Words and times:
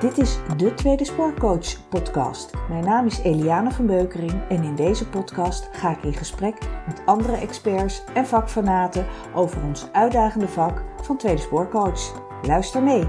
Dit 0.00 0.18
is 0.18 0.38
de 0.56 0.74
Tweede 0.74 1.04
Spoorcoach 1.04 1.88
podcast. 1.88 2.52
Mijn 2.68 2.84
naam 2.84 3.06
is 3.06 3.18
Eliane 3.18 3.70
van 3.70 3.86
Beukering 3.86 4.48
en 4.48 4.62
in 4.62 4.74
deze 4.74 5.08
podcast 5.08 5.68
ga 5.72 5.96
ik 5.96 6.02
in 6.02 6.14
gesprek 6.14 6.58
met 6.86 7.02
andere 7.06 7.36
experts 7.36 8.04
en 8.14 8.26
vakfanaten 8.26 9.06
over 9.34 9.62
ons 9.62 9.92
uitdagende 9.92 10.48
vak 10.48 10.84
van 11.02 11.16
Tweede 11.16 11.40
Spoorcoach. 11.40 12.22
Luister 12.42 12.82
mee. 12.82 13.08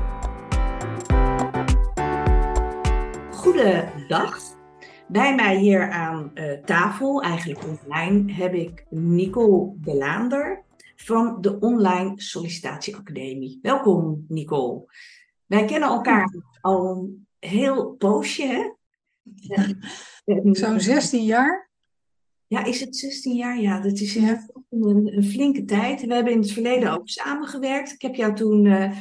Goedendag. 3.32 4.38
Bij 5.08 5.36
mij 5.36 5.58
hier 5.58 5.90
aan 5.90 6.32
uh, 6.34 6.52
tafel, 6.64 7.22
eigenlijk 7.22 7.64
online, 7.64 8.34
heb 8.34 8.54
ik 8.54 8.86
Nicole 8.90 9.74
Belaander 9.76 10.64
van 10.96 11.38
de 11.42 11.60
Online 11.60 12.14
Sollicitatieacademie. 12.16 13.60
Welkom, 13.62 14.26
Nicole. 14.28 14.86
Wij 15.50 15.66
kennen 15.66 15.90
elkaar 15.90 16.36
al 16.62 16.88
een 16.88 17.28
heel 17.40 17.92
poosje, 17.92 18.46
hè? 18.46 18.72
Zo'n 20.52 20.80
16 20.80 21.24
jaar? 21.24 21.70
Ja, 22.48 22.66
is 22.66 22.80
het 22.80 22.96
16 22.96 23.36
jaar? 23.36 23.62
Ja, 23.62 23.80
dat 23.80 24.00
is 24.00 24.16
een, 24.16 24.48
een, 24.70 25.24
flinke 25.24 25.66
tijd. 25.66 26.02
We 26.02 26.14
hebben 26.14 26.34
in 26.34 26.40
het 26.40 26.52
verleden 26.52 26.92
ook 26.92 27.10
samengewerkt. 27.10 27.92
Ik 27.92 28.02
heb 28.02 28.16
jou 28.16 28.36
toen 28.36 28.66
uh, 28.66 28.98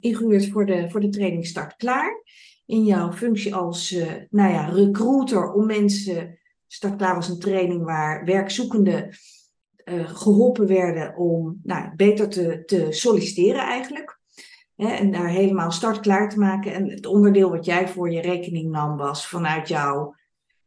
ingehuurd 0.00 0.48
voor 0.48 0.66
de, 0.66 0.90
voor 0.90 1.00
de 1.00 1.08
training 1.08 1.46
Start 1.46 1.76
Klaar. 1.76 2.22
In 2.66 2.84
jouw 2.84 3.12
functie 3.12 3.54
als 3.54 3.92
uh, 3.92 4.12
nou 4.30 4.52
ja, 4.52 4.68
recruiter 4.68 5.52
om 5.52 5.66
mensen. 5.66 6.38
Start 6.66 6.96
Klaar 6.96 7.14
was 7.14 7.28
een 7.28 7.38
training 7.38 7.84
waar 7.84 8.24
werkzoekenden 8.24 9.16
uh, 9.84 10.08
geholpen 10.08 10.66
werden 10.66 11.16
om 11.16 11.60
nou, 11.62 11.96
beter 11.96 12.28
te, 12.28 12.62
te 12.64 12.86
solliciteren 12.90 13.60
eigenlijk. 13.60 14.17
Hè, 14.78 14.88
en 14.88 15.10
daar 15.10 15.28
helemaal 15.28 15.70
start 15.70 16.00
klaar 16.00 16.30
te 16.30 16.38
maken. 16.38 16.74
En 16.74 16.90
het 16.90 17.06
onderdeel 17.06 17.50
wat 17.50 17.64
jij 17.64 17.88
voor 17.88 18.10
je 18.10 18.20
rekening 18.20 18.70
nam 18.70 18.96
was 18.96 19.28
vanuit 19.28 19.68
jouw 19.68 20.14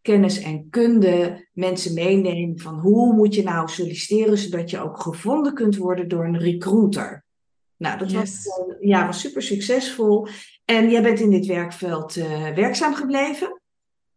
kennis 0.02 0.41
en 0.41 0.69
kunde 0.69 1.47
mensen 1.53 1.94
meenemen 1.94 2.59
van 2.59 2.80
hoe 2.80 3.13
moet 3.13 3.35
je 3.35 3.44
nou 3.44 3.69
solliciteren 3.69 4.38
zodat 4.38 4.69
je 4.69 4.80
ook 4.80 5.02
gevonden 5.02 5.53
kunt 5.53 5.77
worden 5.77 6.08
door 6.08 6.25
een 6.25 6.39
recruiter. 6.39 7.23
Nou, 7.77 7.97
dat 7.97 8.11
was, 8.11 8.45
ja, 8.80 9.05
was 9.05 9.19
super 9.19 9.41
succesvol. 9.41 10.28
En 10.66 10.89
jij 10.89 11.02
bent 11.02 11.19
in 11.19 11.30
dit 11.30 11.45
werkveld 11.45 12.16
uh, 12.16 12.50
werkzaam 12.50 12.94
gebleven. 12.94 13.61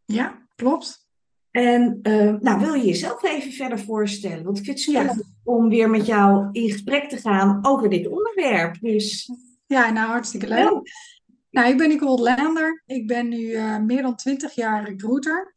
Ja, 0.05 0.46
klopt. 0.55 1.06
En 1.50 1.98
uh, 2.02 2.34
nou, 2.40 2.61
wil 2.61 2.74
je 2.74 2.86
jezelf 2.86 3.22
even 3.22 3.52
verder 3.52 3.78
voorstellen? 3.78 4.44
Want 4.44 4.58
ik 4.58 4.64
vind 4.64 4.78
het 4.78 4.88
spannend 4.88 5.34
om 5.44 5.68
weer 5.68 5.90
met 5.90 6.06
jou 6.06 6.48
in 6.52 6.70
gesprek 6.70 7.08
te 7.08 7.16
gaan 7.16 7.58
over 7.62 7.88
dit 7.88 8.08
onderwerp. 8.08 8.80
Dus 8.80 9.30
ja, 9.75 9.91
nou 9.91 10.08
hartstikke 10.08 10.48
leuk. 10.48 10.83
Nou, 11.50 11.69
ik 11.69 11.78
ben 11.78 11.89
Nicole 11.89 12.22
Lander. 12.22 12.83
Ik 12.86 13.06
ben 13.06 13.28
nu 13.28 13.41
uh, 13.41 13.78
meer 13.78 14.03
dan 14.03 14.17
20 14.17 14.55
jaar 14.55 14.84
recruiter. 14.84 15.53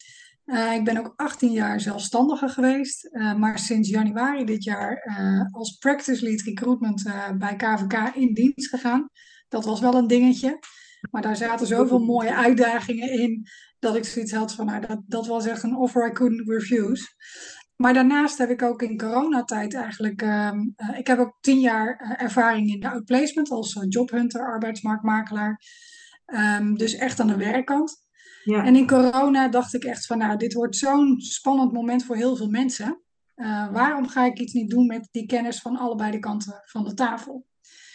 Uh, 0.45 0.73
ik 0.73 0.83
ben 0.83 0.97
ook 0.97 1.13
18 1.15 1.51
jaar 1.51 1.79
zelfstandige 1.79 2.49
geweest, 2.49 3.09
uh, 3.11 3.35
maar 3.35 3.59
sinds 3.59 3.89
januari 3.89 4.45
dit 4.45 4.63
jaar 4.63 5.13
als 5.51 5.77
practice 5.77 6.23
lead 6.23 6.41
recruitment 6.41 7.03
bij 7.37 7.55
KVK 7.55 8.15
in 8.15 8.33
dienst 8.33 8.69
gegaan. 8.69 9.09
Dat 9.47 9.65
was 9.65 9.79
wel 9.79 9.93
een 9.93 10.07
dingetje, 10.07 10.59
maar 11.11 11.21
daar 11.21 11.35
zaten 11.35 11.67
zoveel 11.67 11.99
mooie 12.13 12.35
uitdagingen 12.35 13.09
in 13.11 13.47
dat 13.79 13.95
ik 13.95 14.05
zoiets 14.05 14.31
had 14.31 14.53
van, 14.53 14.65
nou, 14.65 14.85
dat, 14.85 15.01
dat 15.05 15.27
was 15.27 15.45
echt 15.45 15.63
een 15.63 15.75
offer 15.75 16.07
I 16.07 16.11
couldn't 16.11 16.49
refuse. 16.49 17.07
Maar 17.77 17.93
daarnaast 17.93 18.37
heb 18.37 18.49
ik 18.49 18.61
ook 18.61 18.81
in 18.81 18.97
coronatijd 18.97 19.73
eigenlijk. 19.73 20.21
Uh, 20.21 20.51
ik 20.97 21.07
heb 21.07 21.19
ook 21.19 21.37
tien 21.41 21.59
jaar 21.59 21.95
eh, 21.95 22.23
ervaring 22.23 22.73
in 22.73 22.79
de 22.79 22.89
outplacement 22.89 23.49
als 23.49 23.75
uh, 23.75 23.83
jobhunter, 23.89 24.41
arbeidsmarktmakelaar. 24.41 25.61
Um, 26.59 26.77
dus 26.77 26.95
echt 26.95 27.19
aan 27.19 27.27
de 27.27 27.37
werkkant. 27.37 28.05
Ja. 28.43 28.65
En 28.65 28.75
in 28.75 28.87
corona 28.87 29.47
dacht 29.47 29.73
ik 29.73 29.83
echt 29.83 30.05
van, 30.05 30.17
nou, 30.17 30.37
dit 30.37 30.53
wordt 30.53 30.75
zo'n 30.75 31.19
spannend 31.19 31.71
moment 31.71 32.05
voor 32.05 32.15
heel 32.15 32.35
veel 32.35 32.49
mensen. 32.49 33.01
waarom 33.71 34.07
ga 34.07 34.25
ik 34.25 34.39
iets 34.39 34.53
niet 34.53 34.69
doen 34.69 34.85
met 34.85 35.07
die 35.11 35.25
kennis 35.25 35.59
van 35.59 35.77
allebei 35.77 36.11
de 36.11 36.19
kanten 36.19 36.61
van 36.65 36.83
de 36.83 36.93
tafel? 36.93 37.45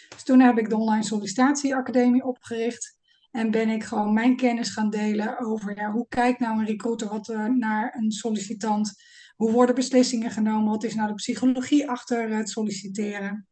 Dus 0.09 0.23
toen 0.23 0.39
heb 0.39 0.57
ik 0.57 0.69
de 0.69 0.77
Online 0.77 1.03
Sollicitatieacademie 1.03 2.25
opgericht. 2.25 2.97
En 3.31 3.51
ben 3.51 3.69
ik 3.69 3.83
gewoon 3.83 4.13
mijn 4.13 4.35
kennis 4.35 4.69
gaan 4.69 4.89
delen 4.89 5.39
over 5.39 5.77
ja, 5.77 5.91
hoe 5.91 6.07
kijkt 6.09 6.39
nou 6.39 6.59
een 6.59 6.65
recruiter 6.65 7.09
wat, 7.09 7.27
naar 7.57 7.95
een 7.97 8.11
sollicitant 8.11 8.93
hoe 9.35 9.51
worden 9.51 9.75
beslissingen 9.75 10.31
genomen? 10.31 10.71
Wat 10.71 10.83
is 10.83 10.95
nou 10.95 11.07
de 11.07 11.13
psychologie 11.13 11.89
achter 11.89 12.29
het 12.29 12.49
solliciteren? 12.49 13.47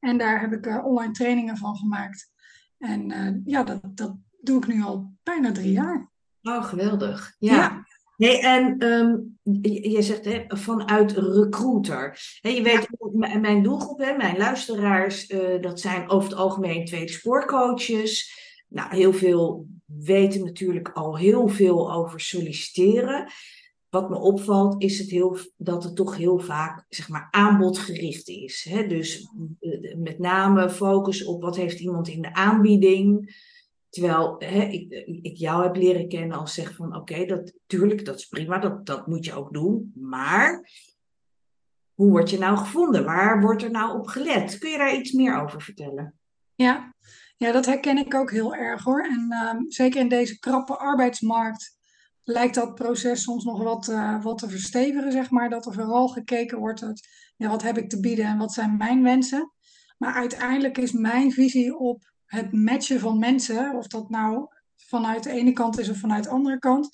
En 0.00 0.18
daar 0.18 0.40
heb 0.40 0.52
ik 0.52 0.66
uh, 0.66 0.86
online 0.86 1.12
trainingen 1.12 1.56
van 1.56 1.76
gemaakt. 1.76 2.32
En 2.78 3.10
uh, 3.10 3.34
ja, 3.44 3.62
dat, 3.62 3.80
dat 3.82 4.16
doe 4.40 4.58
ik 4.58 4.66
nu 4.66 4.82
al 4.82 5.12
bijna 5.22 5.52
drie 5.52 5.72
jaar. 5.72 6.10
Oh, 6.42 6.64
geweldig. 6.64 7.34
Ja. 7.38 7.54
ja. 7.54 7.86
Nee, 8.16 8.40
en 8.40 8.84
um, 8.86 9.38
je, 9.62 10.02
zegt 10.02 10.24
hè, 10.24 10.44
vanuit 10.48 11.12
recruiter. 11.12 12.18
Je 12.40 12.62
weet, 12.62 12.88
ja. 13.20 13.38
mijn 13.38 13.62
doelgroep, 13.62 13.98
hè, 13.98 14.16
mijn 14.16 14.36
luisteraars, 14.36 15.30
uh, 15.30 15.62
dat 15.62 15.80
zijn 15.80 16.10
over 16.10 16.28
het 16.28 16.38
algemeen 16.38 16.84
tweede 16.84 17.12
spoorcoaches. 17.12 18.40
Nou, 18.68 18.94
heel 18.94 19.12
veel 19.12 19.66
weten 19.84 20.44
natuurlijk 20.44 20.88
al 20.88 21.16
heel 21.18 21.48
veel 21.48 21.92
over 21.92 22.20
solliciteren 22.20 23.32
wat 23.92 24.10
me 24.10 24.18
opvalt, 24.18 24.82
is 24.82 24.98
het 24.98 25.10
heel, 25.10 25.36
dat 25.56 25.84
het 25.84 25.96
toch 25.96 26.16
heel 26.16 26.38
vaak 26.38 26.84
zeg 26.88 27.08
maar, 27.08 27.28
aanbodgericht 27.30 28.28
is. 28.28 28.66
Hè? 28.68 28.86
Dus 28.86 29.28
eh, 29.60 29.96
met 29.96 30.18
name 30.18 30.70
focus 30.70 31.24
op 31.24 31.42
wat 31.42 31.56
heeft 31.56 31.80
iemand 31.80 32.08
in 32.08 32.22
de 32.22 32.34
aanbieding. 32.34 33.36
Terwijl 33.88 34.34
hè, 34.38 34.62
ik, 34.62 34.92
ik 35.22 35.36
jou 35.36 35.62
heb 35.62 35.76
leren 35.76 36.08
kennen 36.08 36.38
als 36.38 36.54
zeg 36.54 36.74
van 36.74 36.96
oké, 36.96 37.24
dat 37.24 37.52
tuurlijk, 37.66 38.04
dat 38.04 38.18
is 38.18 38.26
prima, 38.26 38.58
dat, 38.58 38.86
dat 38.86 39.06
moet 39.06 39.24
je 39.24 39.34
ook 39.34 39.52
doen. 39.52 39.92
Maar 39.94 40.70
hoe 41.94 42.10
word 42.10 42.30
je 42.30 42.38
nou 42.38 42.56
gevonden? 42.56 43.04
Waar 43.04 43.40
wordt 43.40 43.62
er 43.62 43.70
nou 43.70 43.98
op 43.98 44.06
gelet? 44.06 44.58
Kun 44.58 44.70
je 44.70 44.78
daar 44.78 44.96
iets 44.96 45.12
meer 45.12 45.42
over 45.42 45.62
vertellen? 45.62 46.14
Ja, 46.54 46.94
ja 47.36 47.52
dat 47.52 47.66
herken 47.66 47.98
ik 47.98 48.14
ook 48.14 48.30
heel 48.30 48.54
erg 48.54 48.84
hoor. 48.84 49.04
En 49.04 49.26
uh, 49.30 49.64
zeker 49.68 50.00
in 50.00 50.08
deze 50.08 50.38
krappe 50.38 50.76
arbeidsmarkt 50.76 51.80
lijkt 52.24 52.54
dat 52.54 52.74
proces 52.74 53.22
soms 53.22 53.44
nog 53.44 53.62
wat, 53.62 53.88
uh, 53.88 54.22
wat 54.22 54.38
te 54.38 54.48
verstevigen, 54.48 55.12
zeg 55.12 55.30
maar. 55.30 55.50
Dat 55.50 55.66
er 55.66 55.72
vooral 55.72 56.08
gekeken 56.08 56.58
wordt, 56.58 56.82
uit, 56.82 57.08
ja, 57.36 57.48
wat 57.48 57.62
heb 57.62 57.78
ik 57.78 57.88
te 57.88 58.00
bieden 58.00 58.24
en 58.24 58.38
wat 58.38 58.52
zijn 58.52 58.76
mijn 58.76 59.02
wensen. 59.02 59.52
Maar 59.98 60.14
uiteindelijk 60.14 60.78
is 60.78 60.92
mijn 60.92 61.32
visie 61.32 61.78
op 61.78 62.12
het 62.24 62.52
matchen 62.52 63.00
van 63.00 63.18
mensen, 63.18 63.74
of 63.76 63.86
dat 63.86 64.10
nou 64.10 64.46
vanuit 64.76 65.22
de 65.22 65.30
ene 65.30 65.52
kant 65.52 65.78
is 65.78 65.88
of 65.88 65.98
vanuit 65.98 66.24
de 66.24 66.30
andere 66.30 66.58
kant, 66.58 66.88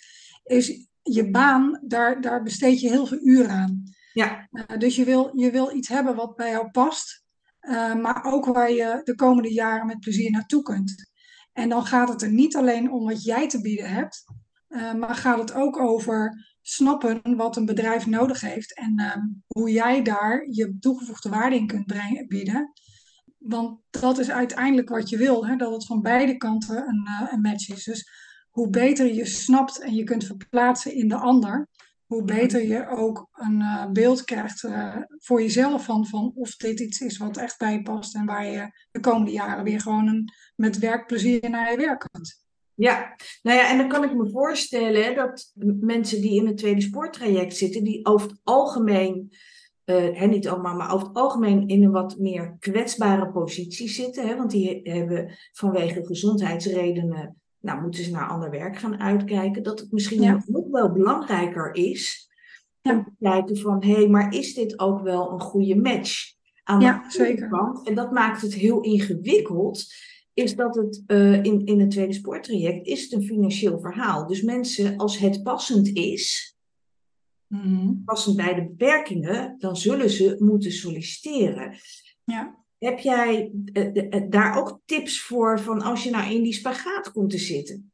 is 0.44 0.88
je 1.02 1.30
baan, 1.30 1.80
daar, 1.86 2.20
daar 2.20 2.42
besteed 2.42 2.80
je 2.80 2.88
heel 2.88 3.06
veel 3.06 3.20
uren 3.22 3.50
aan. 3.50 3.82
Ja. 4.12 4.48
Uh, 4.50 4.78
dus 4.78 4.96
je 4.96 5.04
wil, 5.04 5.30
je 5.38 5.50
wil 5.50 5.76
iets 5.76 5.88
hebben 5.88 6.16
wat 6.16 6.36
bij 6.36 6.50
jou 6.50 6.70
past, 6.70 7.24
uh, 7.60 7.94
maar 7.94 8.24
ook 8.24 8.44
waar 8.44 8.70
je 8.70 9.00
de 9.04 9.14
komende 9.14 9.52
jaren 9.52 9.86
met 9.86 10.00
plezier 10.00 10.30
naartoe 10.30 10.62
kunt. 10.62 11.10
En 11.52 11.68
dan 11.68 11.86
gaat 11.86 12.08
het 12.08 12.22
er 12.22 12.32
niet 12.32 12.56
alleen 12.56 12.90
om 12.90 13.04
wat 13.04 13.24
jij 13.24 13.48
te 13.48 13.60
bieden 13.60 13.90
hebt, 13.90 14.24
uh, 14.68 14.94
maar 14.94 15.14
gaat 15.14 15.38
het 15.38 15.54
ook 15.54 15.80
over 15.80 16.46
snappen 16.62 17.36
wat 17.36 17.56
een 17.56 17.66
bedrijf 17.66 18.06
nodig 18.06 18.40
heeft 18.40 18.74
en 18.74 19.00
uh, 19.00 19.16
hoe 19.46 19.70
jij 19.70 20.02
daar 20.02 20.46
je 20.50 20.76
toegevoegde 20.80 21.28
waarde 21.28 21.56
in 21.56 21.66
kunt 21.66 21.86
brengen, 21.86 22.28
bieden. 22.28 22.72
Want 23.38 23.80
dat 23.90 24.18
is 24.18 24.30
uiteindelijk 24.30 24.88
wat 24.88 25.08
je 25.08 25.16
wil, 25.16 25.46
hè? 25.46 25.56
dat 25.56 25.72
het 25.72 25.86
van 25.86 26.02
beide 26.02 26.36
kanten 26.36 26.88
een, 26.88 27.06
uh, 27.08 27.32
een 27.32 27.40
match 27.40 27.68
is. 27.68 27.84
Dus 27.84 28.10
hoe 28.50 28.70
beter 28.70 29.14
je 29.14 29.26
snapt 29.26 29.80
en 29.80 29.94
je 29.94 30.04
kunt 30.04 30.24
verplaatsen 30.24 30.94
in 30.94 31.08
de 31.08 31.16
ander, 31.16 31.68
hoe 32.06 32.24
beter 32.24 32.66
je 32.66 32.88
ook 32.88 33.28
een 33.32 33.60
uh, 33.60 33.90
beeld 33.90 34.24
krijgt 34.24 34.68
voor 35.18 35.42
jezelf 35.42 35.84
van, 35.84 36.06
van 36.06 36.32
of 36.34 36.56
dit 36.56 36.80
iets 36.80 37.00
is 37.00 37.16
wat 37.16 37.36
echt 37.36 37.58
bij 37.58 37.72
je 37.72 37.82
past 37.82 38.14
en 38.14 38.26
waar 38.26 38.46
je 38.46 38.70
de 38.90 39.00
komende 39.00 39.30
jaren 39.30 39.64
weer 39.64 39.80
gewoon 39.80 40.06
een, 40.06 40.32
met 40.56 40.78
werkplezier 40.78 41.50
naar 41.50 41.70
je 41.70 41.76
werk 41.76 42.06
kunt. 42.10 42.46
Ja, 42.78 43.14
nou 43.42 43.58
ja, 43.58 43.70
en 43.70 43.78
dan 43.78 43.88
kan 43.88 44.04
ik 44.04 44.14
me 44.14 44.30
voorstellen 44.30 45.14
dat 45.14 45.52
mensen 45.80 46.20
die 46.20 46.40
in 46.40 46.46
het 46.46 46.56
tweede 46.56 46.80
spoortraject 46.80 47.56
zitten, 47.56 47.84
die 47.84 48.06
over 48.06 48.28
het 48.28 48.40
algemeen, 48.42 49.32
uh, 49.84 50.22
niet 50.22 50.48
allemaal, 50.48 50.76
maar 50.76 50.94
over 50.94 51.08
het 51.08 51.16
algemeen 51.16 51.68
in 51.68 51.82
een 51.82 51.90
wat 51.90 52.18
meer 52.18 52.56
kwetsbare 52.58 53.30
positie 53.30 53.88
zitten. 53.88 54.26
Hè, 54.26 54.36
want 54.36 54.50
die 54.50 54.80
hebben 54.82 55.38
vanwege 55.52 56.06
gezondheidsredenen, 56.06 57.36
nou 57.60 57.80
moeten 57.80 58.04
ze 58.04 58.10
naar 58.10 58.28
ander 58.28 58.50
werk 58.50 58.78
gaan 58.78 59.00
uitkijken. 59.00 59.62
Dat 59.62 59.80
het 59.80 59.92
misschien 59.92 60.42
nog 60.46 60.66
wel 60.70 60.92
belangrijker 60.92 61.74
is 61.74 62.30
ja. 62.80 62.92
om 62.92 63.04
te 63.04 63.10
kijken 63.18 63.56
van, 63.56 63.84
hé, 63.84 63.92
hey, 63.92 64.08
maar 64.08 64.34
is 64.34 64.54
dit 64.54 64.78
ook 64.78 65.02
wel 65.02 65.32
een 65.32 65.40
goede 65.40 65.76
match? 65.76 66.36
Aan 66.64 66.80
ja, 66.80 67.02
de 67.02 67.10
zeker. 67.10 67.48
Kant? 67.48 67.86
En 67.86 67.94
dat 67.94 68.12
maakt 68.12 68.42
het 68.42 68.54
heel 68.54 68.80
ingewikkeld 68.80 69.86
is 70.38 70.56
dat 70.56 70.74
het 70.74 71.02
uh, 71.06 71.42
in, 71.42 71.66
in 71.66 71.80
het 71.80 71.90
tweede 71.90 72.12
spoortraject 72.12 72.86
is 72.86 73.02
het 73.02 73.12
een 73.12 73.26
financieel 73.26 73.80
verhaal. 73.80 74.26
Dus 74.26 74.42
mensen, 74.42 74.96
als 74.96 75.18
het 75.18 75.42
passend 75.42 75.88
is, 75.88 76.56
mm 77.46 78.02
passend 78.04 78.36
bij 78.36 78.54
de 78.54 78.62
beperkingen, 78.62 79.56
dan 79.58 79.76
zullen 79.76 80.10
ze 80.10 80.36
moeten 80.38 80.72
solliciteren. 80.72 81.76
Ja. 82.24 82.64
Heb 82.78 82.98
jij 82.98 83.50
daar 84.28 84.58
ook 84.58 84.80
tips 84.84 85.22
voor 85.22 85.60
van 85.60 85.82
als 85.82 86.04
je 86.04 86.10
nou 86.10 86.32
in 86.34 86.42
die 86.42 86.52
spagaat 86.52 87.12
komt 87.12 87.30
te 87.30 87.38
zitten? 87.38 87.92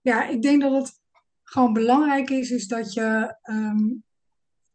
Ja, 0.00 0.28
ik 0.28 0.42
denk 0.42 0.60
dat 0.60 0.72
het 0.72 1.00
gewoon 1.42 1.72
belangrijk 1.72 2.30
is, 2.30 2.50
is 2.50 2.66
dat 2.66 2.92
je 2.92 3.36
um, 3.50 4.04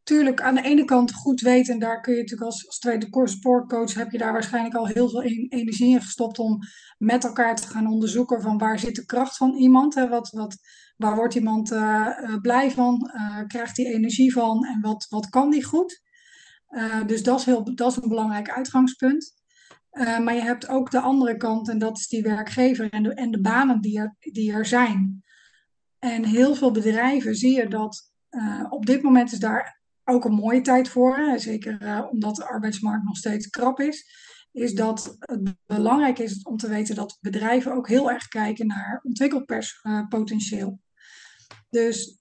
tuurlijk 0.05 0.41
aan 0.41 0.55
de 0.55 0.61
ene 0.61 0.85
kant 0.85 1.13
goed 1.13 1.41
weet, 1.41 1.69
en 1.69 1.79
daar 1.79 2.01
kun 2.01 2.13
je 2.13 2.19
natuurlijk 2.19 2.51
als, 2.51 2.67
als 2.67 2.79
tweede 2.79 3.27
sportcoach, 3.27 3.93
heb 3.93 4.11
je 4.11 4.17
daar 4.17 4.31
waarschijnlijk 4.31 4.75
al 4.75 4.87
heel 4.87 5.09
veel 5.09 5.23
energie 5.23 5.93
in 5.93 6.01
gestopt 6.01 6.39
om 6.39 6.59
met 6.97 7.23
elkaar 7.23 7.55
te 7.55 7.67
gaan 7.67 7.87
onderzoeken 7.87 8.41
van 8.41 8.57
waar 8.57 8.79
zit 8.79 8.95
de 8.95 9.05
kracht 9.05 9.37
van 9.37 9.55
iemand, 9.55 9.95
hè, 9.95 10.07
wat, 10.07 10.29
wat, 10.29 10.57
waar 10.97 11.15
wordt 11.15 11.35
iemand 11.35 11.71
uh, 11.71 12.37
blij 12.41 12.71
van, 12.71 13.11
uh, 13.15 13.43
krijgt 13.47 13.77
hij 13.77 13.85
energie 13.85 14.33
van 14.33 14.65
en 14.65 14.81
wat, 14.81 15.05
wat 15.09 15.29
kan 15.29 15.49
die 15.49 15.63
goed. 15.63 16.03
dus 17.05 17.23
dat 17.23 17.39
is, 17.39 17.45
heel, 17.45 17.75
dat 17.75 17.91
is 17.91 17.97
een 17.97 18.09
belangrijk 18.09 18.49
uitgangspunt. 18.49 19.33
maar 19.91 20.33
je 20.33 20.41
hebt 20.41 20.67
ook 20.67 20.91
de 20.91 20.99
andere 20.99 21.37
kant 21.37 21.69
en 21.69 21.77
dat 21.77 21.97
is 21.97 22.07
die 22.07 22.23
werkgever 22.23 22.89
en 22.89 23.03
de, 23.03 23.13
en 23.13 23.31
de 23.31 23.41
banen 23.41 23.81
die 23.81 23.99
er, 23.99 24.15
die 24.19 24.51
er 24.51 24.65
zijn. 24.65 25.23
En 25.99 26.25
heel 26.25 26.55
veel 26.55 26.71
bedrijven 26.71 27.35
zie 27.35 27.55
je 27.55 27.67
dat 27.67 28.11
op 28.69 28.85
dit 28.85 29.01
moment 29.01 29.31
is 29.31 29.39
daar 29.39 29.74
ook 30.05 30.25
een 30.25 30.33
mooie 30.33 30.61
tijd 30.61 30.89
voor, 30.89 31.33
zeker 31.35 31.81
uh, 31.81 32.07
omdat 32.11 32.35
de 32.35 32.47
arbeidsmarkt 32.47 33.05
nog 33.05 33.17
steeds 33.17 33.49
krap 33.49 33.79
is, 33.79 34.23
is 34.51 34.73
dat 34.73 35.15
het 35.19 35.55
belangrijk 35.65 36.19
is 36.19 36.43
om 36.43 36.57
te 36.57 36.67
weten 36.67 36.95
dat 36.95 37.17
bedrijven 37.21 37.73
ook 37.73 37.87
heel 37.87 38.11
erg 38.11 38.27
kijken 38.27 38.67
naar 38.67 38.99
ontwikkelpotentieel. 39.03 40.79
Dus 41.69 42.19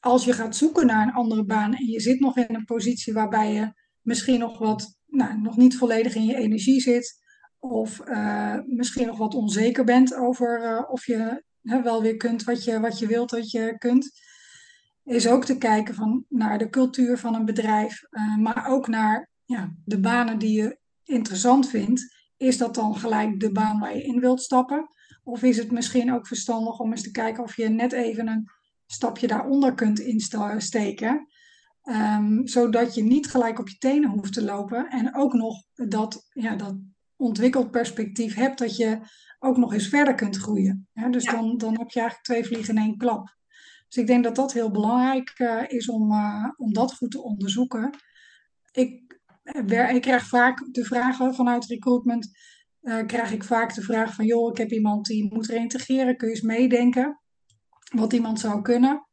als 0.00 0.24
je 0.24 0.32
gaat 0.32 0.56
zoeken 0.56 0.86
naar 0.86 1.06
een 1.06 1.14
andere 1.14 1.44
baan 1.44 1.74
en 1.74 1.86
je 1.86 2.00
zit 2.00 2.20
nog 2.20 2.36
in 2.36 2.54
een 2.54 2.64
positie 2.64 3.12
waarbij 3.12 3.52
je 3.52 3.72
misschien 4.00 4.38
nog 4.38 4.58
wat, 4.58 4.96
nou, 5.06 5.40
nog 5.40 5.56
niet 5.56 5.76
volledig 5.76 6.14
in 6.14 6.24
je 6.24 6.36
energie 6.36 6.80
zit, 6.80 7.26
of 7.58 8.00
uh, 8.04 8.58
misschien 8.66 9.06
nog 9.06 9.18
wat 9.18 9.34
onzeker 9.34 9.84
bent 9.84 10.14
over 10.14 10.86
of 10.86 11.06
je 11.06 11.42
wel 11.60 12.02
weer 12.02 12.16
kunt 12.16 12.44
wat 12.44 12.64
je, 12.64 12.80
wat 12.80 12.98
je 12.98 13.06
wilt 13.06 13.30
dat 13.30 13.50
je 13.50 13.78
kunt, 13.78 14.10
is 15.08 15.28
ook 15.28 15.44
te 15.44 15.58
kijken 15.58 15.94
van, 15.94 16.24
naar 16.28 16.58
de 16.58 16.70
cultuur 16.70 17.18
van 17.18 17.34
een 17.34 17.44
bedrijf, 17.44 18.02
uh, 18.10 18.36
maar 18.36 18.66
ook 18.68 18.88
naar 18.88 19.30
ja, 19.44 19.74
de 19.84 20.00
banen 20.00 20.38
die 20.38 20.62
je 20.62 20.78
interessant 21.04 21.68
vindt. 21.68 22.16
Is 22.36 22.58
dat 22.58 22.74
dan 22.74 22.96
gelijk 22.96 23.40
de 23.40 23.52
baan 23.52 23.80
waar 23.80 23.96
je 23.96 24.02
in 24.02 24.20
wilt 24.20 24.42
stappen? 24.42 24.88
Of 25.22 25.42
is 25.42 25.56
het 25.56 25.70
misschien 25.70 26.12
ook 26.12 26.26
verstandig 26.26 26.78
om 26.78 26.90
eens 26.90 27.02
te 27.02 27.10
kijken 27.10 27.42
of 27.42 27.56
je 27.56 27.68
net 27.68 27.92
even 27.92 28.28
een 28.28 28.50
stapje 28.86 29.26
daaronder 29.26 29.74
kunt 29.74 29.98
insteken? 29.98 31.26
Um, 31.82 32.46
zodat 32.46 32.94
je 32.94 33.02
niet 33.02 33.30
gelijk 33.30 33.58
op 33.58 33.68
je 33.68 33.78
tenen 33.78 34.10
hoeft 34.10 34.32
te 34.32 34.44
lopen 34.44 34.88
en 34.88 35.14
ook 35.14 35.32
nog 35.32 35.62
dat, 35.74 36.28
ja, 36.32 36.56
dat 36.56 36.74
ontwikkeld 37.16 37.70
perspectief 37.70 38.34
hebt 38.34 38.58
dat 38.58 38.76
je 38.76 38.98
ook 39.38 39.56
nog 39.56 39.72
eens 39.72 39.88
verder 39.88 40.14
kunt 40.14 40.36
groeien. 40.36 40.88
Ja, 40.92 41.08
dus 41.08 41.24
dan, 41.24 41.56
dan 41.56 41.78
heb 41.78 41.90
je 41.90 42.00
eigenlijk 42.00 42.22
twee 42.22 42.44
vliegen 42.44 42.76
in 42.76 42.82
één 42.82 42.96
klap. 42.96 43.37
Dus 43.88 43.96
ik 43.96 44.06
denk 44.06 44.24
dat 44.24 44.36
dat 44.36 44.52
heel 44.52 44.70
belangrijk 44.70 45.34
uh, 45.38 45.62
is 45.68 45.88
om, 45.88 46.12
uh, 46.12 46.48
om 46.56 46.72
dat 46.72 46.94
goed 46.94 47.10
te 47.10 47.22
onderzoeken. 47.22 47.90
Ik, 48.72 49.20
uh, 49.66 49.94
ik 49.94 50.02
krijg 50.02 50.26
vaak 50.26 50.68
de 50.74 50.84
vragen 50.84 51.34
vanuit 51.34 51.64
recruitment, 51.64 52.30
krijg 53.06 53.32
ik 53.32 53.44
vaak 53.44 53.74
de 53.74 53.82
vraag 53.82 54.14
van, 54.14 54.24
joh, 54.24 54.50
ik 54.50 54.58
heb 54.58 54.70
iemand 54.70 55.06
die 55.06 55.34
moet 55.34 55.46
reintegreren, 55.46 56.16
kun 56.16 56.28
je 56.28 56.34
eens 56.34 56.42
meedenken 56.42 57.20
wat 57.94 58.12
iemand 58.12 58.40
zou 58.40 58.62
kunnen? 58.62 59.06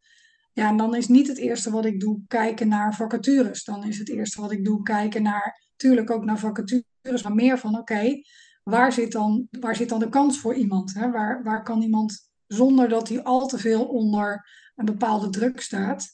Ja, 0.53 0.69
en 0.69 0.77
dan 0.77 0.95
is 0.95 1.07
niet 1.07 1.27
het 1.27 1.37
eerste 1.37 1.71
wat 1.71 1.85
ik 1.85 1.99
doe 1.99 2.21
kijken 2.27 2.67
naar 2.67 2.95
vacatures. 2.95 3.63
Dan 3.63 3.83
is 3.83 3.97
het 3.97 4.09
eerste 4.09 4.41
wat 4.41 4.51
ik 4.51 4.65
doe 4.65 4.81
kijken 4.81 5.23
naar, 5.23 5.65
natuurlijk 5.71 6.11
ook 6.11 6.23
naar 6.23 6.39
vacatures, 6.39 7.23
maar 7.23 7.33
meer 7.33 7.59
van, 7.59 7.77
oké, 7.77 8.21
waar, 8.63 8.91
zit 8.91 9.11
dan, 9.11 9.47
waar 9.59 9.75
zit 9.75 9.89
dan 9.89 9.99
de 9.99 10.09
kans 10.09 10.39
voor 10.39 10.55
iemand? 10.55 10.93
Hè? 10.93 11.11
Waar, 11.11 11.43
waar 11.43 11.63
kan 11.63 11.81
iemand 11.81 12.29
zonder 12.47 12.89
dat 12.89 13.09
hij 13.09 13.23
al 13.23 13.47
te 13.47 13.57
veel 13.57 13.85
onder 13.85 14.49
een 14.75 14.85
bepaalde 14.85 15.29
druk 15.29 15.61
staat, 15.61 16.07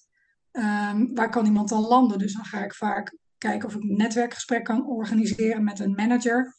um, 0.51 1.15
waar 1.15 1.29
kan 1.29 1.45
iemand 1.45 1.69
dan 1.69 1.81
landen? 1.81 2.19
Dus 2.19 2.33
dan 2.33 2.45
ga 2.45 2.63
ik 2.63 2.73
vaak 2.73 3.17
kijken 3.37 3.67
of 3.67 3.75
ik 3.75 3.81
een 3.81 3.97
netwerkgesprek 3.97 4.63
kan 4.63 4.87
organiseren 4.87 5.63
met 5.63 5.79
een 5.79 5.91
manager. 5.91 6.55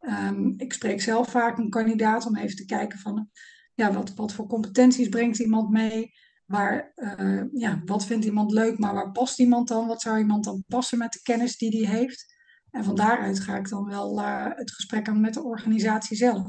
Um, 0.00 0.54
ik 0.56 0.72
spreek 0.72 1.00
zelf 1.00 1.30
vaak 1.30 1.58
een 1.58 1.70
kandidaat 1.70 2.26
om 2.26 2.36
even 2.36 2.56
te 2.56 2.64
kijken 2.64 2.98
van 2.98 3.30
ja, 3.74 3.92
wat, 3.92 4.14
wat 4.14 4.32
voor 4.32 4.46
competenties 4.46 5.08
brengt 5.08 5.38
iemand 5.38 5.70
mee. 5.70 6.12
Waar, 6.46 6.92
uh, 6.94 7.42
ja, 7.52 7.82
wat 7.84 8.06
vindt 8.06 8.24
iemand 8.24 8.52
leuk, 8.52 8.78
maar 8.78 8.94
waar 8.94 9.12
past 9.12 9.38
iemand 9.38 9.68
dan? 9.68 9.86
Wat 9.86 10.02
zou 10.02 10.18
iemand 10.18 10.44
dan 10.44 10.64
passen 10.68 10.98
met 10.98 11.12
de 11.12 11.22
kennis 11.22 11.56
die 11.56 11.86
hij 11.86 11.96
heeft? 11.96 12.36
En 12.70 12.84
van 12.84 12.94
daaruit 12.94 13.40
ga 13.40 13.56
ik 13.56 13.68
dan 13.68 13.84
wel 13.84 14.18
uh, 14.20 14.46
het 14.48 14.70
gesprek 14.70 15.08
aan 15.08 15.20
met 15.20 15.34
de 15.34 15.42
organisatie 15.42 16.16
zelf. 16.16 16.46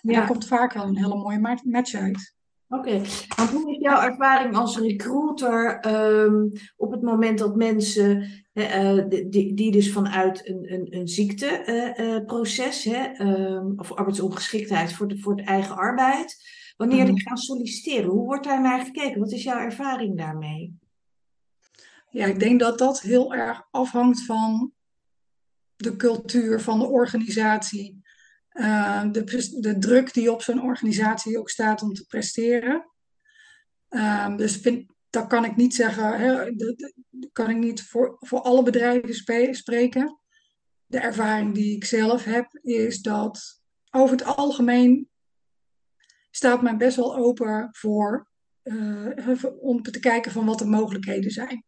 En 0.00 0.10
ja. 0.10 0.18
daar 0.18 0.26
komt 0.26 0.46
vaak 0.46 0.72
wel 0.72 0.86
een 0.86 0.96
hele 0.96 1.16
mooie 1.16 1.60
match 1.62 1.94
uit. 1.94 2.34
Oké, 2.68 2.88
okay. 2.88 3.02
want 3.36 3.50
hoe 3.50 3.70
is 3.70 3.80
jouw 3.80 4.00
ervaring 4.00 4.56
als 4.56 4.78
recruiter 4.78 5.86
um, 5.86 6.52
op 6.76 6.90
het 6.90 7.02
moment 7.02 7.38
dat 7.38 7.56
mensen, 7.56 8.30
uh, 8.52 9.04
die, 9.08 9.54
die 9.54 9.70
dus 9.70 9.92
vanuit 9.92 10.48
een, 10.48 10.72
een, 10.72 10.86
een 10.90 11.08
ziekteproces 11.08 12.86
uh, 12.86 13.20
um, 13.20 13.72
of 13.76 13.92
arbeidsongeschiktheid 13.92 14.92
voor 14.92 15.08
de, 15.08 15.18
voor 15.18 15.36
de 15.36 15.42
eigen 15.42 15.76
arbeid, 15.76 16.36
wanneer 16.76 17.04
die 17.04 17.14
mhm. 17.14 17.28
gaan 17.28 17.36
solliciteren, 17.36 18.10
hoe 18.10 18.24
wordt 18.24 18.44
daar 18.44 18.60
naar 18.60 18.84
gekeken? 18.84 19.20
Wat 19.20 19.32
is 19.32 19.42
jouw 19.42 19.58
ervaring 19.58 20.18
daarmee? 20.18 20.78
Ja, 22.10 22.26
ik 22.26 22.38
denk 22.38 22.60
dat 22.60 22.78
dat 22.78 23.00
heel 23.00 23.34
erg 23.34 23.68
afhangt 23.70 24.24
van 24.24 24.72
de 25.76 25.96
cultuur 25.96 26.60
van 26.60 26.78
de 26.78 26.86
organisatie 26.86 28.03
uh, 28.54 29.12
de, 29.12 29.24
de 29.60 29.78
druk 29.78 30.12
die 30.12 30.32
op 30.32 30.42
zo'n 30.42 30.62
organisatie 30.62 31.38
ook 31.38 31.50
staat 31.50 31.82
om 31.82 31.92
te 31.92 32.06
presteren. 32.06 32.90
Uh, 33.90 34.36
dus 34.36 34.56
vind, 34.56 34.92
dat 35.10 35.26
kan 35.26 35.44
ik 35.44 35.56
niet 35.56 35.74
zeggen, 35.74 36.18
hè, 36.18 36.54
dat, 36.54 36.92
kan 37.32 37.50
ik 37.50 37.56
niet 37.56 37.82
voor, 37.82 38.16
voor 38.20 38.40
alle 38.40 38.62
bedrijven 38.62 39.54
spreken. 39.54 40.18
De 40.86 40.98
ervaring 40.98 41.54
die 41.54 41.76
ik 41.76 41.84
zelf 41.84 42.24
heb 42.24 42.58
is 42.62 43.00
dat 43.00 43.60
over 43.90 44.16
het 44.16 44.24
algemeen 44.36 45.08
staat 46.30 46.62
men 46.62 46.78
best 46.78 46.96
wel 46.96 47.16
open 47.16 47.68
voor 47.72 48.28
uh, 48.62 49.44
om 49.60 49.82
te 49.82 50.00
kijken 50.00 50.32
van 50.32 50.46
wat 50.46 50.58
de 50.58 50.64
mogelijkheden 50.64 51.30
zijn. 51.30 51.64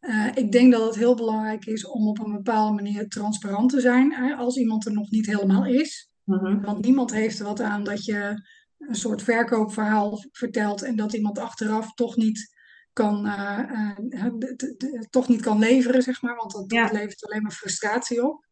Uh, 0.00 0.30
ik 0.34 0.52
denk 0.52 0.72
dat 0.72 0.86
het 0.86 0.94
heel 0.94 1.14
belangrijk 1.14 1.66
is 1.66 1.86
om 1.86 2.08
op 2.08 2.18
een 2.18 2.32
bepaalde 2.32 2.74
manier 2.74 3.08
transparant 3.08 3.70
te 3.70 3.80
zijn 3.80 4.12
hè, 4.12 4.34
als 4.34 4.56
iemand 4.56 4.86
er 4.86 4.92
nog 4.92 5.10
niet 5.10 5.26
helemaal 5.26 5.66
is. 5.66 6.10
Mm-hmm. 6.24 6.60
Want 6.62 6.84
niemand 6.84 7.12
heeft 7.12 7.38
er 7.38 7.44
wat 7.44 7.60
aan 7.60 7.84
dat 7.84 8.04
je 8.04 8.48
een 8.78 8.94
soort 8.94 9.22
verkoopverhaal 9.22 10.24
vertelt 10.32 10.82
en 10.82 10.96
dat 10.96 11.12
iemand 11.12 11.38
achteraf 11.38 11.94
toch 11.94 12.16
niet 12.16 12.58
kan, 12.92 13.26
uh, 13.26 13.94
uh, 14.08 14.26
toch 15.10 15.28
niet 15.28 15.40
kan 15.40 15.58
leveren, 15.58 16.02
zeg 16.02 16.22
maar. 16.22 16.36
Want 16.36 16.52
dat, 16.52 16.64
ja. 16.66 16.82
dat, 16.82 16.92
levert 16.92 17.24
alleen 17.24 17.42
maar 17.42 17.52
frustratie 17.52 18.28
op. 18.28 18.46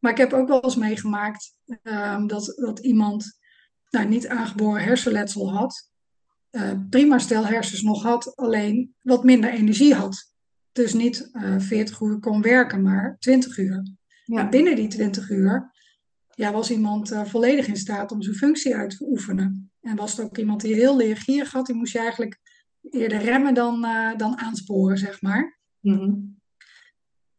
Maar 0.00 0.12
ik 0.12 0.18
heb 0.18 0.32
ook 0.32 0.48
wel 0.48 0.64
eens 0.64 0.76
meegemaakt 0.76 1.56
ehm, 1.82 2.26
dat, 2.26 2.52
dat 2.56 2.78
iemand 2.78 3.38
nou, 3.90 4.06
niet 4.06 4.28
aangeboren 4.28 4.82
hersenletsel 4.82 5.52
had. 5.52 5.90
prima 6.90 7.18
stel 7.18 7.46
hersens 7.46 7.82
nog 7.82 8.02
had, 8.02 8.36
alleen 8.36 8.94
wat 9.02 9.24
minder 9.24 9.50
energie 9.50 9.94
had 9.94 10.34
dus 10.76 10.92
niet 10.92 11.30
uh, 11.32 11.54
eh, 11.54 11.60
40 11.60 12.00
uur 12.00 12.18
kon 12.18 12.42
werken, 12.42 12.82
maar 12.82 13.16
20 13.18 13.58
uur. 13.58 13.94
Ja. 14.24 14.48
binnen 14.48 14.76
die 14.76 14.88
20 14.88 15.30
uur 15.30 15.70
ja, 16.34 16.52
was 16.52 16.70
iemand 16.70 17.12
uh, 17.12 17.24
volledig 17.24 17.66
in 17.66 17.76
staat 17.76 18.12
om 18.12 18.22
zijn 18.22 18.36
functie 18.36 18.76
uit 18.76 18.96
te 18.96 19.04
oefenen. 19.04 19.70
En 19.80 19.96
was 19.96 20.18
er 20.18 20.24
ook 20.24 20.38
iemand 20.38 20.60
die 20.60 20.74
heel 20.74 20.96
leergierig 20.96 21.52
had, 21.52 21.66
die 21.66 21.74
moest 21.74 21.92
je 21.92 21.98
eigenlijk 21.98 22.40
eerder 22.90 23.18
remmen 23.18 23.54
dan, 23.54 23.84
uh, 23.84 24.16
dan 24.16 24.38
aansporen, 24.38 24.98
zeg 24.98 25.22
maar. 25.22 25.58
Mm-hmm. 25.80 26.38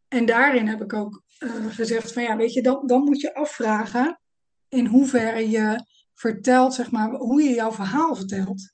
En 0.07 0.25
daarin 0.25 0.67
heb 0.67 0.81
ik 0.81 0.93
ook 0.93 1.23
gezegd 1.69 2.13
van 2.13 2.23
ja, 2.23 2.37
weet 2.37 2.53
je, 2.53 2.61
dan, 2.61 2.87
dan 2.87 3.03
moet 3.03 3.21
je 3.21 3.35
afvragen 3.35 4.19
in 4.67 4.85
hoeverre 4.85 5.49
je 5.49 5.85
vertelt, 6.13 6.73
zeg 6.73 6.91
maar, 6.91 7.09
hoe 7.09 7.43
je 7.43 7.53
jouw 7.53 7.71
verhaal 7.71 8.15
vertelt. 8.15 8.73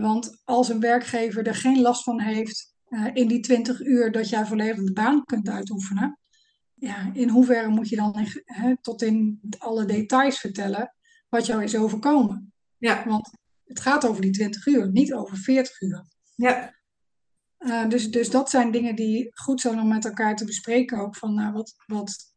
want 0.00 0.40
als 0.44 0.68
een 0.68 0.80
werkgever 0.80 1.46
er 1.46 1.54
geen 1.54 1.80
last 1.80 2.02
van 2.02 2.20
heeft 2.20 2.70
uh, 2.90 3.10
in 3.12 3.28
die 3.28 3.40
20 3.40 3.80
uur 3.80 4.12
dat 4.12 4.28
jij 4.28 4.46
volledig 4.46 4.84
de 4.84 4.92
baan 4.92 5.24
kunt 5.24 5.48
uitoefenen. 5.48 6.18
Ja, 6.74 7.10
in 7.12 7.28
hoeverre 7.28 7.68
moet 7.68 7.88
je 7.88 7.96
dan 7.96 8.26
he, 8.44 8.76
tot 8.80 9.02
in 9.02 9.40
alle 9.58 9.84
details 9.84 10.38
vertellen 10.38 10.94
wat 11.28 11.46
jou 11.46 11.62
is 11.62 11.76
overkomen? 11.76 12.52
Ja. 12.76 13.04
Want 13.06 13.30
het 13.64 13.80
gaat 13.80 14.06
over 14.06 14.22
die 14.22 14.30
20 14.30 14.66
uur, 14.66 14.90
niet 14.90 15.14
over 15.14 15.36
40 15.36 15.80
uur. 15.80 16.06
Ja. 16.34 16.78
Uh, 17.58 17.88
dus, 17.88 18.10
dus 18.10 18.30
dat 18.30 18.50
zijn 18.50 18.70
dingen 18.70 18.96
die 18.96 19.30
goed 19.34 19.60
zijn 19.60 19.80
om 19.80 19.88
met 19.88 20.04
elkaar 20.04 20.36
te 20.36 20.44
bespreken 20.44 20.98
ook. 20.98 21.16
Van 21.16 21.34
nou, 21.34 21.52
wat, 21.52 21.74
wat, 21.86 22.34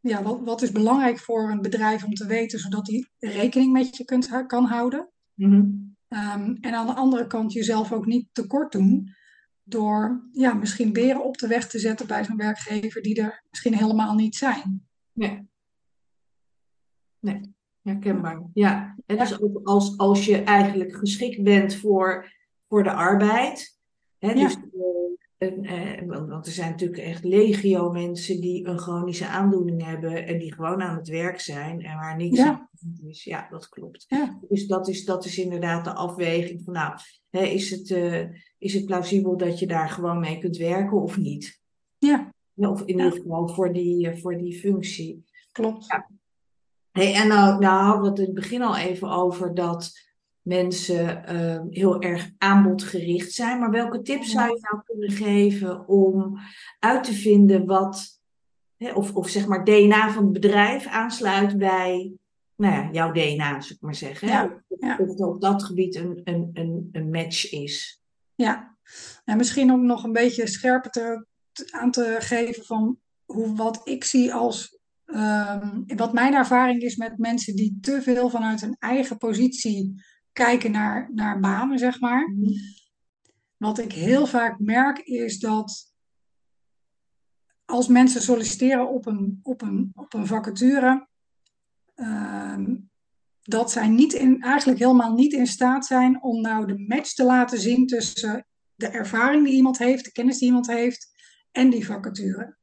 ja, 0.00 0.22
wat, 0.22 0.40
wat 0.40 0.62
is 0.62 0.72
belangrijk 0.72 1.18
voor 1.18 1.50
een 1.50 1.62
bedrijf 1.62 2.04
om 2.04 2.14
te 2.14 2.26
weten, 2.26 2.58
zodat 2.58 2.86
hij 2.86 3.08
rekening 3.18 3.72
met 3.72 3.96
je 3.96 4.04
kunt, 4.04 4.46
kan 4.46 4.64
houden. 4.64 5.10
Mm 5.34 5.50
-hmm. 5.50 5.96
um, 6.08 6.56
en 6.60 6.74
aan 6.74 6.86
de 6.86 6.94
andere 6.94 7.26
kant 7.26 7.52
jezelf 7.52 7.92
ook 7.92 8.06
niet 8.06 8.28
tekort 8.32 8.72
doen 8.72 9.14
door 9.72 10.28
ja, 10.32 10.54
misschien 10.54 10.92
beren 10.92 11.24
op 11.24 11.38
de 11.38 11.46
weg 11.46 11.68
te 11.68 11.78
zetten 11.78 12.06
bij 12.06 12.24
zo'n 12.24 12.36
werkgever 12.36 13.02
die 13.02 13.22
er 13.22 13.44
misschien 13.50 13.74
helemaal 13.74 14.14
niet 14.14 14.36
zijn. 14.36 14.86
Nee. 15.12 15.50
Nee, 17.18 17.54
herkenbaar. 17.82 18.42
Ja, 18.54 18.96
en 19.06 19.18
dus 19.18 19.40
ook 19.40 19.60
als, 19.64 19.98
als 19.98 20.24
je 20.24 20.42
eigenlijk 20.42 20.96
geschikt 20.96 21.42
bent 21.42 21.74
voor, 21.74 22.32
voor 22.68 22.82
de 22.82 22.92
arbeid. 22.92 23.78
Hè, 24.18 24.34
dus, 24.34 24.56
eh, 25.38 25.98
eh, 25.98 26.08
want 26.08 26.46
er 26.46 26.52
zijn 26.52 26.70
natuurlijk 26.70 27.02
echt 27.02 27.24
legio 27.24 27.90
mensen 27.90 28.40
die 28.40 28.66
een 28.66 28.78
chronische 28.78 29.26
aandoening 29.26 29.84
hebben 29.84 30.26
en 30.26 30.38
die 30.38 30.54
gewoon 30.54 30.82
aan 30.82 30.96
het 30.96 31.08
werk 31.08 31.40
zijn 31.40 31.80
en 31.80 31.96
waar 31.96 32.16
niks 32.16 32.38
Ja. 32.38 32.48
aan 32.48 33.08
is. 33.08 33.24
Ja, 33.24 33.48
dat 33.50 33.68
klopt. 33.68 34.04
Ja. 34.08 34.38
Dus 34.48 34.66
dat 34.66 34.88
is, 34.88 35.04
dat 35.04 35.24
is 35.24 35.38
inderdaad 35.38 35.84
de 35.84 35.94
afweging 35.94 36.62
van, 36.64 36.72
nou, 36.72 36.98
hè, 37.30 37.42
is, 37.42 37.70
het, 37.70 37.90
eh, 37.90 38.24
is 38.62 38.74
het 38.74 38.84
plausibel 38.86 39.36
dat 39.36 39.58
je 39.58 39.66
daar 39.66 39.88
gewoon 39.90 40.20
mee 40.20 40.38
kunt 40.38 40.56
werken 40.56 41.02
of 41.02 41.16
niet? 41.18 41.60
Ja, 41.98 42.32
Of 42.54 42.80
in 42.80 42.86
ieder 42.88 43.12
geval 43.12 43.48
voor 43.48 43.72
die, 43.72 44.08
eh, 44.10 44.20
voor 44.20 44.36
die 44.38 44.58
functie. 44.58 45.24
klopt. 45.52 45.86
Ja. 45.86 46.08
Hey, 46.90 47.14
en 47.14 47.28
nou, 47.28 47.58
nou 47.60 47.84
hadden 47.84 48.02
we 48.02 48.08
het 48.08 48.18
in 48.18 48.24
het 48.24 48.34
begin 48.34 48.62
al 48.62 48.76
even 48.76 49.08
over 49.10 49.54
dat 49.54 49.90
mensen 50.42 51.24
eh, 51.26 51.60
heel 51.70 52.00
erg 52.00 52.30
aanbodgericht 52.38 53.32
zijn. 53.32 53.58
Maar 53.58 53.70
welke 53.70 54.02
tips 54.02 54.30
zou 54.30 54.50
je 54.50 54.58
nou 54.60 54.82
kunnen 54.84 55.10
geven 55.10 55.88
om 55.88 56.38
uit 56.78 57.04
te 57.04 57.12
vinden 57.12 57.66
wat, 57.66 58.20
hè, 58.76 58.92
of, 58.92 59.14
of 59.14 59.28
zeg 59.28 59.46
maar 59.46 59.64
DNA 59.64 60.10
van 60.12 60.22
het 60.24 60.32
bedrijf 60.32 60.86
aansluit 60.86 61.58
bij 61.58 62.12
nou 62.56 62.74
ja, 62.74 62.88
jouw 62.92 63.12
DNA, 63.12 63.60
zou 63.60 63.74
ik 63.74 63.80
maar 63.80 63.94
zeggen. 63.94 64.28
hè? 64.28 64.34
Ja, 64.34 64.62
Of, 64.68 64.80
ja. 64.80 64.98
of 65.00 65.16
op 65.18 65.40
dat 65.40 65.62
gebied 65.64 65.94
een, 65.94 66.20
een, 66.24 66.50
een, 66.52 66.88
een 66.92 67.10
match 67.10 67.50
is. 67.52 68.01
Ja, 68.34 68.76
en 69.24 69.36
misschien 69.36 69.72
ook 69.72 69.80
nog 69.80 70.04
een 70.04 70.12
beetje 70.12 70.46
scherper 70.46 70.90
te, 70.90 71.26
aan 71.70 71.90
te 71.90 72.16
geven 72.18 72.64
van 72.64 72.98
hoe, 73.24 73.56
wat 73.56 73.80
ik 73.84 74.04
zie 74.04 74.34
als, 74.34 74.78
ehm, 75.04 75.82
wat 75.86 76.12
mijn 76.12 76.34
ervaring 76.34 76.82
is 76.82 76.96
met 76.96 77.18
mensen 77.18 77.56
die 77.56 77.78
te 77.80 78.02
veel 78.02 78.30
vanuit 78.30 78.60
hun 78.60 78.76
eigen 78.78 79.18
positie 79.18 80.02
kijken 80.32 80.70
naar, 80.70 81.10
naar 81.14 81.40
banen, 81.40 81.78
zeg 81.78 82.00
maar. 82.00 82.34
Wat 83.56 83.78
ik 83.78 83.92
heel 83.92 84.26
vaak 84.26 84.58
merk 84.58 84.98
is 84.98 85.38
dat 85.38 85.92
als 87.64 87.88
mensen 87.88 88.22
solliciteren 88.22 88.88
op 88.88 89.06
een, 89.06 89.40
op 89.42 89.62
een, 89.62 89.90
op 89.94 90.14
een 90.14 90.26
vacature, 90.26 91.08
ehm, 91.94 92.74
dat 93.42 93.72
zij 93.72 93.88
niet 93.88 94.12
in, 94.12 94.40
eigenlijk 94.40 94.78
helemaal 94.78 95.14
niet 95.14 95.32
in 95.32 95.46
staat 95.46 95.86
zijn 95.86 96.22
om 96.22 96.40
nou 96.40 96.66
de 96.66 96.84
match 96.86 97.14
te 97.14 97.24
laten 97.24 97.60
zien 97.60 97.86
tussen 97.86 98.46
de 98.74 98.88
ervaring 98.88 99.44
die 99.44 99.54
iemand 99.54 99.78
heeft, 99.78 100.04
de 100.04 100.12
kennis 100.12 100.38
die 100.38 100.48
iemand 100.48 100.66
heeft 100.66 101.12
en 101.52 101.70
die 101.70 101.86
vacature. 101.86 102.56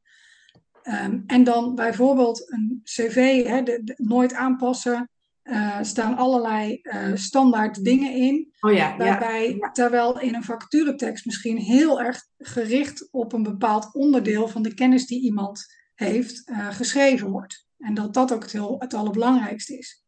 Ehm, 0.84 1.20
en 1.26 1.44
dan 1.44 1.76
bijvoorbeeld 1.76 2.52
een 2.52 2.82
cv, 2.84 3.46
hè, 3.46 3.64
de, 3.64 3.82
de- 3.84 3.94
nooit 3.98 4.34
aanpassen, 4.34 5.10
eh 5.44 5.78
staan 5.82 6.18
allerlei 6.18 6.80
eh, 6.82 7.12
standaard 7.14 7.84
dingen 7.84 8.14
in. 8.14 8.54
Oh 8.60 8.74
ja. 8.74 8.98
Waarbij, 8.98 9.56
ja. 9.56 9.72
terwijl 9.72 10.20
in 10.20 10.36
een 10.36 10.44
vacaturetekst 10.44 11.26
misschien 11.26 11.58
heel 11.58 12.02
erg 12.02 12.26
gericht 12.38 13.08
op 13.12 13.34
een 13.34 13.44
bepaald 13.44 13.94
onderdeel 13.94 14.48
van 14.48 14.62
de 14.62 14.74
kennis 14.74 15.08
die 15.08 15.22
iemand 15.22 15.66
heeft 15.96 16.50
eh, 16.50 16.68
geschreven 16.68 17.30
wordt. 17.30 17.68
En 17.78 17.94
dat 17.94 18.14
dat 18.14 18.34
ook 18.34 18.44
het, 18.44 18.52
heel, 18.52 18.76
het 18.80 18.94
allerbelangrijkste 18.94 19.78
is. 19.78 20.04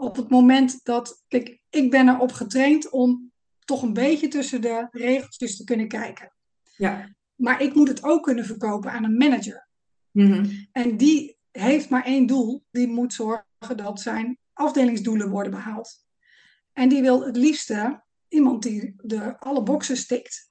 Op 0.00 0.16
het 0.16 0.28
moment 0.28 0.84
dat, 0.84 1.24
kijk, 1.28 1.60
ik 1.70 1.90
ben 1.90 2.08
erop 2.08 2.32
getraind 2.32 2.90
om 2.90 3.32
toch 3.64 3.82
een 3.82 3.92
beetje 3.92 4.28
tussen 4.28 4.60
de 4.60 4.88
regeltjes 4.90 5.56
te 5.56 5.64
kunnen 5.64 5.88
kijken. 5.88 6.32
Ja. 6.76 7.08
Maar 7.34 7.62
ik 7.62 7.74
moet 7.74 7.88
het 7.88 8.02
ook 8.02 8.22
kunnen 8.22 8.44
verkopen 8.44 8.92
aan 8.92 9.04
een 9.04 9.16
manager. 9.16 9.68
Mhm. 10.10 10.50
En 10.72 10.96
die 10.96 11.38
heeft 11.50 11.88
maar 11.88 12.04
één 12.04 12.26
doel. 12.26 12.64
Die 12.70 12.88
moet 12.88 13.12
zorgen 13.12 13.76
dat 13.76 14.00
zijn 14.00 14.38
afdelingsdoelen 14.52 15.30
worden 15.30 15.52
behaald. 15.52 16.04
En 16.72 16.88
die 16.88 17.02
wil 17.02 17.24
het 17.24 17.36
liefste 17.36 18.04
iemand 18.28 18.62
die 18.62 18.94
de, 18.96 19.38
alle 19.38 19.62
boxen 19.62 19.96
stikt. 19.96 20.50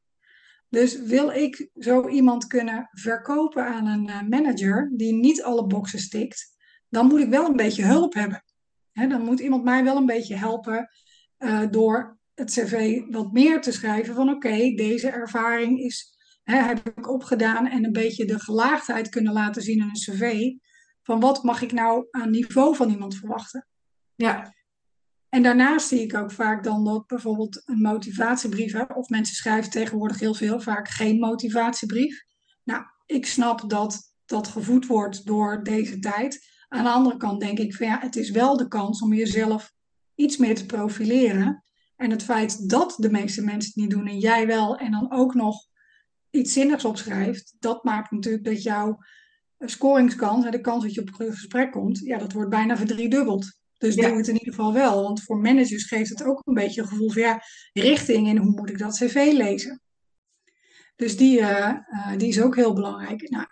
Dus 0.68 1.02
wil 1.02 1.30
ik 1.30 1.70
zo 1.74 2.08
iemand 2.08 2.48
kunnen 2.48 2.90
verkopen 2.92 3.66
aan 3.66 3.88
een 3.88 4.10
eh, 4.10 4.22
manager 4.22 4.92
die 4.94 5.14
niet 5.14 5.44
alle 5.44 5.68
boxen 5.68 6.00
stikt, 6.00 6.58
dan 6.90 7.08
moet 7.08 7.20
ik 7.20 7.30
wel 7.30 7.46
een 7.46 7.56
beetje 7.56 7.86
hulp 7.86 8.14
hebben. 8.14 8.44
Dan 9.08 9.22
moet 9.22 9.40
iemand 9.40 9.64
mij 9.64 9.84
wel 9.84 9.98
een 9.98 10.06
beetje 10.06 10.36
helpen 10.36 10.90
eh, 11.38 11.64
door 11.70 12.20
het 12.34 12.52
cv 12.52 13.02
wat 13.10 13.32
meer 13.32 13.62
te 13.62 13.72
schrijven 13.72 14.16
van 14.16 14.30
oké, 14.30 14.74
deze 14.76 15.10
ervaring 15.10 15.80
is, 15.80 16.18
heb 16.44 16.90
ik 16.90 17.10
opgedaan 17.10 17.68
en 17.68 17.86
een 17.86 17.92
beetje 17.92 18.26
de 18.26 18.40
gelaagdheid 18.40 19.10
kunnen 19.10 19.34
laten 19.34 19.62
zien 19.62 19.80
in 19.80 19.88
een 19.88 19.94
cv. 19.94 20.52
Van 21.02 21.20
wat 21.20 21.44
mag 21.44 21.62
ik 21.62 21.72
nou 21.72 22.08
aan 22.12 22.32
niveau 22.32 22.76
van 22.76 22.90
iemand 22.90 23.16
verwachten? 23.16 23.68
Ja. 24.16 24.54
En 25.30 25.44
daarnaast 25.44 25.88
zie 25.88 26.02
ik 26.02 26.16
ook 26.16 26.32
vaak 26.32 26.64
dan 26.64 26.86
dat 26.86 27.08
bijvoorbeeld 27.08 27.62
een 27.66 27.82
motivatiebrief, 27.82 28.74
hè, 28.74 28.84
of 28.84 29.10
mensen 29.10 29.36
schrijven 29.36 29.72
tegenwoordig 29.72 30.20
heel 30.20 30.34
veel, 30.34 30.60
vaak 30.60 30.88
geen 30.88 31.20
motivatiebrief. 31.20 32.24
Nou, 32.64 32.84
ik 33.06 33.26
snap 33.26 33.70
dat 33.70 34.14
dat 34.26 34.48
gevoed 34.48 34.86
wordt 34.86 35.26
door 35.26 35.64
deze 35.64 36.00
tijd. 36.00 36.49
Aan 36.70 36.84
de 36.84 36.90
andere 36.90 37.18
kant 37.18 37.40
denk 37.40 37.60
ik 37.60 37.76
van 37.76 37.88
ja, 37.88 38.00
het 38.00 38.16
is 38.16 38.30
wel 38.30 38.58
de 38.58 38.68
kans 38.68 39.02
om 39.02 39.14
jezelf 39.14 39.74
iets 40.16 40.38
meer 40.38 40.56
te 40.56 40.66
profileren. 40.66 41.64
En 41.96 42.12
het 42.12 42.24
feit 42.24 42.70
dat 42.70 42.96
de 42.98 43.12
meeste 43.12 43.42
mensen 43.44 43.72
het 43.72 43.76
niet 43.76 43.90
doen 43.90 44.08
en 44.08 44.20
jij 44.20 44.48
wel, 44.48 44.78
en 44.78 44.92
dan 44.92 45.12
ook 45.12 45.34
nog 45.34 45.68
iets 46.30 46.54
zinnigs 46.54 46.86
opschrijft, 46.86 47.56
dat 47.60 47.84
maakt 47.84 48.12
natuurlijk 48.12 48.44
dat 48.44 48.64
jouw 48.64 48.98
scoringskans, 49.60 50.50
de 50.52 50.62
kans 50.62 50.84
dat 50.84 50.94
je 50.94 51.02
op 51.02 51.20
een 51.20 51.32
gesprek 51.34 51.72
komt, 51.72 52.00
ja, 52.00 52.18
dat 52.18 52.34
wordt 52.34 52.50
bijna 52.50 52.78
verdriedubbeld. 52.78 53.58
Dus 53.78 53.96
Ja. 53.96 54.08
doe 54.08 54.18
het 54.18 54.28
in 54.28 54.38
ieder 54.38 54.54
geval 54.54 54.74
wel. 54.74 55.04
Want 55.04 55.24
voor 55.24 55.38
managers 55.38 55.84
geeft 55.86 56.10
het 56.10 56.24
ook 56.24 56.42
een 56.44 56.54
beetje 56.54 56.82
een 56.82 56.88
gevoel 56.88 57.12
van 57.12 57.22
ja, 57.22 57.42
richting 57.74 58.28
en 58.30 58.38
hoe 58.38 58.52
moet 58.52 58.70
ik 58.70 58.78
dat 58.78 58.98
cv 58.98 59.32
lezen. 59.34 59.82
Dus 60.96 61.18
die, 61.18 61.40
eh, 61.40 61.68
eh, 61.70 62.18
die 62.18 62.28
is 62.28 62.42
ook 62.42 62.56
heel 62.56 62.74
belangrijk. 62.74 63.30
Nou, 63.30 63.46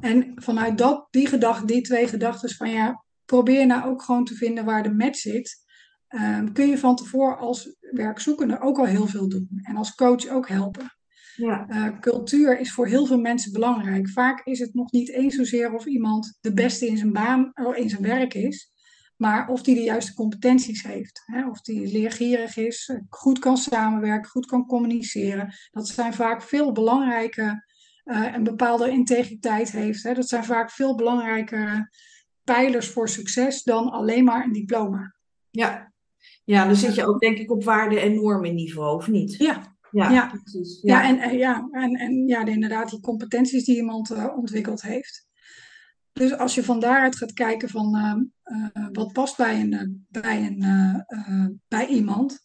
en 0.00 0.32
vanuit 0.34 0.78
dat, 0.78 1.06
die, 1.10 1.26
gedachte, 1.26 1.66
die 1.66 1.82
twee 1.82 2.08
gedachten 2.08 2.50
van 2.50 2.70
ja, 2.70 3.04
probeer 3.24 3.66
nou 3.66 3.90
ook 3.90 4.02
gewoon 4.02 4.24
te 4.24 4.34
vinden 4.34 4.64
waar 4.64 4.82
de 4.82 4.94
match 4.94 5.18
zit. 5.18 5.64
Ehm, 6.08 6.52
kun 6.52 6.68
je 6.68 6.78
van 6.78 6.96
tevoren 6.96 7.38
als 7.38 7.76
werkzoekende 7.80 8.60
ook 8.60 8.78
al 8.78 8.84
heel 8.84 9.06
veel 9.06 9.28
doen. 9.28 9.60
En 9.62 9.76
als 9.76 9.94
coach 9.94 10.28
ook 10.28 10.48
helpen. 10.48 10.90
Ja. 11.36 11.66
Uh, 11.68 12.00
cultuur 12.00 12.58
is 12.60 12.72
voor 12.72 12.86
heel 12.86 13.06
veel 13.06 13.20
mensen 13.20 13.52
belangrijk. 13.52 14.08
Vaak 14.08 14.46
is 14.46 14.58
het 14.58 14.74
nog 14.74 14.92
niet 14.92 15.10
eens 15.10 15.34
zozeer 15.34 15.74
of 15.74 15.86
iemand 15.86 16.38
de 16.40 16.52
beste 16.52 16.86
in 16.86 16.96
zijn 16.96 17.12
baan, 17.12 17.50
oh, 17.54 17.76
in 17.76 17.88
zijn 17.88 18.02
werk 18.02 18.34
is, 18.34 18.72
maar 19.16 19.48
of 19.48 19.62
die 19.62 19.74
de 19.74 19.82
juiste 19.82 20.14
competenties 20.14 20.82
heeft. 20.82 21.22
Hè? 21.24 21.48
Of 21.48 21.60
die 21.60 21.92
leergierig 21.92 22.56
is, 22.56 22.96
goed 23.08 23.38
kan 23.38 23.56
samenwerken, 23.56 24.30
goed 24.30 24.46
kan 24.46 24.66
communiceren. 24.66 25.54
Dat 25.70 25.88
zijn 25.88 26.14
vaak 26.14 26.42
veel 26.42 26.72
belangrijke, 26.72 27.64
uh, 28.04 28.34
een 28.34 28.42
bepaalde 28.44 28.90
integriteit 28.90 29.70
heeft. 29.70 30.02
Hè? 30.02 30.14
Dat 30.14 30.28
zijn 30.28 30.44
vaak 30.44 30.70
veel 30.70 30.94
belangrijke 30.94 31.90
pijlers 32.44 32.88
voor 32.88 33.08
succes 33.08 33.62
dan 33.62 33.90
alleen 33.90 34.24
maar 34.24 34.44
een 34.44 34.52
diploma. 34.52 35.14
Ja. 35.50 35.92
ja, 36.44 36.66
dan 36.66 36.76
zit 36.76 36.94
je 36.94 37.06
ook 37.06 37.20
denk 37.20 37.38
ik 37.38 37.50
op 37.50 37.64
waarde- 37.64 38.00
en 38.00 38.14
normenniveau, 38.14 38.96
of 38.96 39.08
niet? 39.08 39.34
Ja, 39.36 39.76
Ja, 39.90 40.10
Ja. 40.10 40.26
precies. 40.26 40.78
Ja, 40.82 41.04
en, 41.08 41.18
en, 41.18 41.36
ja, 41.38 41.68
en, 41.70 41.94
en 41.94 42.26
ja, 42.26 42.44
de- 42.44 42.50
inderdaad, 42.50 42.90
die 42.90 43.00
competenties 43.00 43.64
die 43.64 43.76
iemand 43.76 44.10
eh, 44.10 44.36
ontwikkeld 44.36 44.82
heeft. 44.82 45.26
Dus 46.12 46.36
als 46.38 46.54
je 46.54 46.64
van 46.64 46.80
daaruit 46.80 47.16
gaat 47.16 47.32
kijken 47.32 47.68
van 47.68 47.96
eh, 47.96 48.14
eh, 48.72 48.86
wat 48.92 49.12
past 49.12 49.36
bij, 49.36 49.60
een, 49.60 50.06
bij, 50.08 50.46
een, 50.46 51.60
bij 51.68 51.86
iemand, 51.86 52.38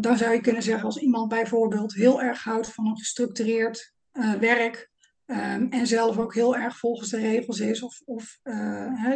dan 0.00 0.16
zou 0.16 0.32
je 0.32 0.40
kunnen 0.40 0.62
zeggen 0.62 0.84
als 0.84 0.96
iemand 0.98 1.28
bijvoorbeeld 1.28 1.94
heel 1.94 2.22
erg 2.22 2.42
houdt 2.44 2.72
van 2.72 2.86
een 2.86 2.98
gestructureerd 2.98 3.94
eh, 4.16 4.32
werk 4.32 4.90
ehm, 5.26 5.66
en 5.70 5.86
zelf 5.86 6.18
ook 6.18 6.34
heel 6.34 6.56
erg 6.56 6.78
volgens 6.78 7.10
de 7.10 7.18
regels 7.18 7.60
is 7.60 7.82
of, 7.82 8.00
of 8.04 8.38
eh, 8.42 9.12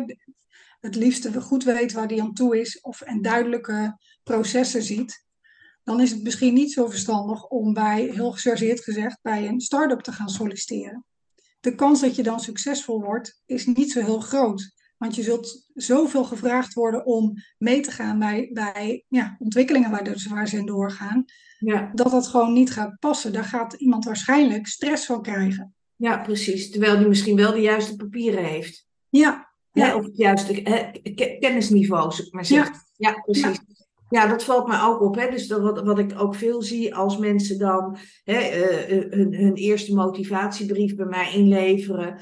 het 0.81 0.95
liefste 0.95 1.41
goed 1.41 1.65
weet 1.65 1.93
waar 1.93 2.09
die 2.09 2.23
aan 2.23 2.35
toe 2.35 2.61
is 2.61 2.81
of 2.81 3.01
en 3.01 3.23
duidelijke 3.23 3.99
processen 4.23 4.83
ziet 4.83 5.29
dan 5.91 6.01
is 6.01 6.11
het 6.11 6.23
misschien 6.23 6.55
niet 6.55 6.73
zo 6.73 6.89
verstandig 6.89 7.47
om 7.47 7.73
bij, 7.73 8.03
heel 8.03 8.33
gechargeerd 8.33 8.81
gezegd, 8.81 9.19
bij 9.23 9.47
een 9.49 9.61
start-up 9.61 10.01
te 10.01 10.13
gaan 10.13 10.29
solliciteren. 10.29 11.05
De 11.61 11.75
kans 11.75 12.01
dat 12.01 12.17
je 12.17 12.23
dan 12.23 12.41
succesvol 12.41 13.01
wordt, 13.01 13.43
is 13.47 13.67
niet 13.67 13.93
zo 13.93 14.01
heel 14.01 14.21
groot. 14.21 14.73
Want 15.01 15.15
je 15.15 15.23
zult 15.23 15.71
zoveel 15.75 16.25
gevraagd 16.25 16.75
worden 16.75 17.07
om 17.07 17.35
mee 17.59 17.81
te 17.81 17.91
gaan 17.91 18.19
bij, 18.19 18.51
bij 18.53 19.05
ja, 19.09 19.37
ontwikkelingen 19.39 19.91
waar, 19.91 20.05
dus, 20.05 20.27
waar 20.27 20.49
ze 20.49 20.57
in 20.57 20.67
doorgaan, 20.67 21.25
Ja. 21.59 21.91
dat 21.95 22.11
dat 22.11 22.27
gewoon 22.27 22.53
niet 22.53 22.71
gaat 22.71 22.99
passen. 22.99 23.33
Daar 23.33 23.45
gaat 23.45 23.73
iemand 23.73 24.05
waarschijnlijk 24.05 24.67
stress 24.67 25.07
van 25.07 25.23
krijgen. 25.23 25.75
ja, 25.97 26.19
precies. 26.19 26.71
Terwijl 26.71 26.99
die 26.99 27.09
misschien 27.09 27.37
wel 27.37 27.53
de 27.53 27.61
juiste 27.61 27.97
papieren 27.97 28.45
heeft. 28.45 28.87
Ja, 29.09 29.49
Ja. 29.73 29.97
Of 29.97 30.05
het 30.05 30.17
juiste 30.17 30.53
ke- 31.15 31.37
kennisniveau, 31.41 32.13
maar 32.31 32.45
zeggen. 32.45 32.75
Ja, 32.97 33.13
precies. 33.13 33.59
Ja, 34.09 34.27
dat 34.27 34.45
valt 34.45 34.67
mij 34.69 34.81
ook 34.81 35.01
op. 35.01 35.15
Hè? 35.17 35.31
Dus 35.31 35.47
dat, 35.47 35.61
wat, 35.61 35.81
wat 35.83 35.99
ik 35.99 36.13
ook 36.21 36.35
veel 36.35 36.63
zie 36.63 36.95
als 36.95 37.19
mensen 37.19 37.59
dan 37.59 37.97
hè, 38.25 38.39
uh, 38.39 39.13
hun, 39.13 39.35
hun 39.35 39.55
eerste 39.55 39.95
motivatiebrief 39.95 40.97
bij 40.97 41.07
mij 41.07 41.33
inleveren 41.35 42.21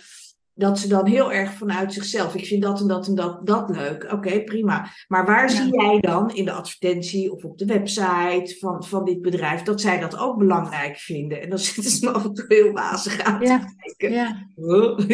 dat 0.59 0.79
ze 0.79 0.88
dan 0.88 1.07
heel 1.07 1.33
erg 1.33 1.53
vanuit 1.53 1.93
zichzelf, 1.93 2.35
ik 2.35 2.47
vind 2.47 2.62
dat 2.62 2.81
en 2.81 2.87
dat 2.87 3.07
en 3.07 3.15
dat, 3.15 3.47
dat 3.47 3.69
leuk. 3.69 4.12
Oké, 4.12 4.41
prima. 4.41 4.91
Maar 5.09 5.27
waar 5.27 5.50
zie 5.50 5.73
jij 5.73 6.00
dan 6.00 6.35
in 6.35 6.45
de 6.45 6.53
advertentie 6.53 7.33
of 7.33 7.45
op 7.45 7.59
de 7.59 7.65
website 7.65 8.57
van, 8.59 8.85
van 8.85 9.05
dit 9.05 9.23
bedrijf 9.23 9.62
dat 9.62 9.81
zij 9.81 10.00
dat 10.00 10.19
ook 10.19 10.38
belangrijk 10.38 10.97
vinden? 10.97 11.43
En 11.43 11.50
dan 11.50 11.59
zitten 11.69 11.91
ze 11.91 12.05
me 12.05 12.11
af 12.11 12.25
en 12.25 12.35
toe 12.35 12.45
heel 12.49 12.73
wazig 12.73 13.21
aan 13.21 13.41
ja. 13.41 13.59
te 13.59 13.75
kijken. 13.77 14.12
Ja. 14.12 14.49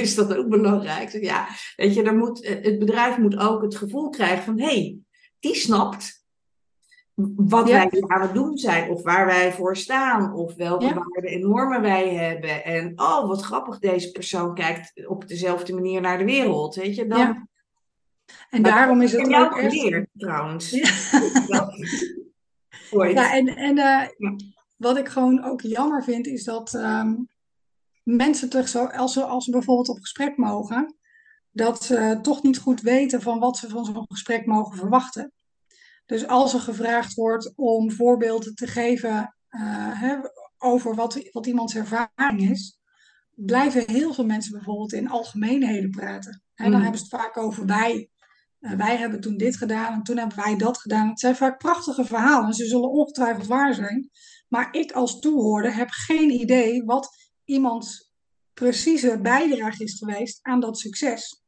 is 0.02 0.14
dat 0.14 0.36
ook 0.36 0.48
belangrijk? 0.48 1.22
Ja, 1.22 1.46
weet 1.76 1.94
je, 1.94 2.02
dan 2.02 2.16
moet, 2.16 2.46
het 2.62 2.78
bedrijf 2.78 3.18
moet 3.18 3.38
ook 3.38 3.62
het 3.62 3.76
gevoel 3.76 4.08
krijgen 4.08 4.44
van, 4.44 4.58
hé, 4.58 4.66
hey, 4.66 4.98
die 5.40 5.54
snapt 5.54 6.23
wat 7.36 7.68
wij 7.68 7.90
aan 8.06 8.20
het 8.20 8.34
doen 8.34 8.58
zijn, 8.58 8.90
of 8.90 9.02
waar 9.02 9.26
wij 9.26 9.52
voor 9.52 9.76
staan, 9.76 10.34
of 10.34 10.54
welke 10.54 10.94
waarden 10.94 11.30
en 11.30 11.40
normen 11.40 11.80
wij 11.80 12.14
hebben. 12.14 12.64
En 12.64 12.92
oh, 13.00 13.28
wat 13.28 13.42
grappig, 13.42 13.78
deze 13.78 14.10
persoon 14.10 14.54
kijkt 14.54 15.06
op 15.06 15.28
dezelfde 15.28 15.74
manier 15.74 16.00
naar 16.00 16.18
de 16.18 16.24
wereld. 16.24 16.74
Weet 16.74 16.96
je, 16.96 17.06
dan. 17.06 17.18
Ja. 17.18 17.48
En 18.50 18.62
daarom 18.62 19.02
is 19.02 19.12
het 19.12 19.34
ook 19.34 19.58
geleerd, 19.58 20.08
trouwens. 20.16 20.70
Ja, 22.90 23.32
en, 23.36 23.46
en 23.48 23.76
uh, 23.76 24.02
wat 24.76 24.96
ik 24.96 25.08
gewoon 25.08 25.44
ook 25.44 25.60
jammer 25.60 26.04
vind, 26.04 26.26
is 26.26 26.44
dat 26.44 26.74
um, 26.74 27.28
mensen 28.02 28.48
toch 28.48 28.68
zo, 28.68 28.84
als 28.84 29.12
ze, 29.12 29.24
als 29.24 29.44
ze 29.44 29.50
bijvoorbeeld 29.50 29.88
op 29.88 30.00
gesprek 30.00 30.36
mogen, 30.36 30.96
dat 31.50 31.84
ze 31.84 32.18
toch 32.22 32.42
niet 32.42 32.58
goed 32.58 32.80
weten 32.80 33.22
van 33.22 33.38
wat 33.38 33.56
ze 33.56 33.68
van 33.68 33.84
zo'n 33.84 34.04
gesprek 34.08 34.46
mogen 34.46 34.76
verwachten. 34.76 35.32
Dus 36.06 36.26
als 36.26 36.54
er 36.54 36.60
gevraagd 36.60 37.14
wordt 37.14 37.52
om 37.56 37.90
voorbeelden 37.90 38.54
te 38.54 38.66
geven 38.66 39.34
uh, 39.50 40.00
hè, 40.00 40.16
over 40.58 40.94
wat, 40.94 41.28
wat 41.32 41.46
iemands 41.46 41.74
ervaring 41.74 42.50
is, 42.50 42.78
blijven 43.34 43.90
heel 43.90 44.14
veel 44.14 44.26
mensen 44.26 44.52
bijvoorbeeld 44.52 44.92
in 44.92 45.10
algemeenheden 45.10 45.90
praten. 45.90 46.42
Hè, 46.54 46.64
dan 46.64 46.74
mm. 46.74 46.82
hebben 46.82 47.00
ze 47.00 47.06
het 47.10 47.22
vaak 47.22 47.36
over 47.36 47.66
wij. 47.66 48.08
Uh, 48.60 48.72
wij 48.72 48.96
hebben 48.96 49.20
toen 49.20 49.36
dit 49.36 49.56
gedaan 49.56 49.92
en 49.92 50.02
toen 50.02 50.16
hebben 50.16 50.36
wij 50.36 50.56
dat 50.56 50.78
gedaan. 50.78 51.08
Het 51.08 51.20
zijn 51.20 51.36
vaak 51.36 51.58
prachtige 51.58 52.04
verhalen. 52.04 52.54
Ze 52.54 52.66
zullen 52.66 52.90
ongetwijfeld 52.90 53.46
waar 53.46 53.74
zijn. 53.74 54.10
Maar 54.48 54.68
ik 54.74 54.92
als 54.92 55.18
toehoorder 55.18 55.74
heb 55.74 55.88
geen 55.90 56.30
idee 56.30 56.84
wat 56.84 57.08
iemands 57.44 58.12
precieze 58.52 59.20
bijdrage 59.20 59.84
is 59.84 59.98
geweest 59.98 60.38
aan 60.42 60.60
dat 60.60 60.78
succes. 60.78 61.43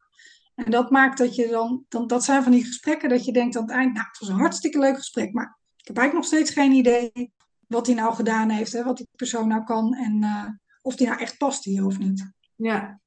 En 0.56 0.70
dat 0.70 0.90
maakt 0.90 1.18
dat 1.18 1.34
je 1.34 1.48
dan, 1.48 1.84
dan, 1.88 2.06
dat 2.06 2.24
zijn 2.24 2.42
van 2.42 2.52
die 2.52 2.64
gesprekken 2.64 3.08
dat 3.08 3.24
je 3.24 3.32
denkt 3.32 3.56
aan 3.56 3.62
het 3.62 3.72
eind, 3.72 3.92
nou, 3.94 4.06
het 4.06 4.18
was 4.18 4.28
een 4.28 4.34
hartstikke 4.34 4.78
leuk 4.78 4.96
gesprek, 4.96 5.32
maar 5.32 5.58
ik 5.76 5.86
heb 5.86 5.96
eigenlijk 5.96 6.30
nog 6.30 6.40
steeds 6.40 6.60
geen 6.60 6.72
idee 6.72 7.32
wat 7.66 7.86
hij 7.86 7.94
nou 7.94 8.14
gedaan 8.14 8.48
heeft, 8.48 8.72
hè, 8.72 8.84
wat 8.84 8.96
die 8.96 9.08
persoon 9.16 9.48
nou 9.48 9.64
kan 9.64 9.94
en 9.94 10.22
uh, 10.22 10.48
of 10.82 10.96
die 10.96 11.06
nou 11.06 11.20
echt 11.20 11.38
past 11.38 11.64
hier 11.64 11.84
of 11.84 11.98
niet. 11.98 12.32
Ja. 12.56 13.00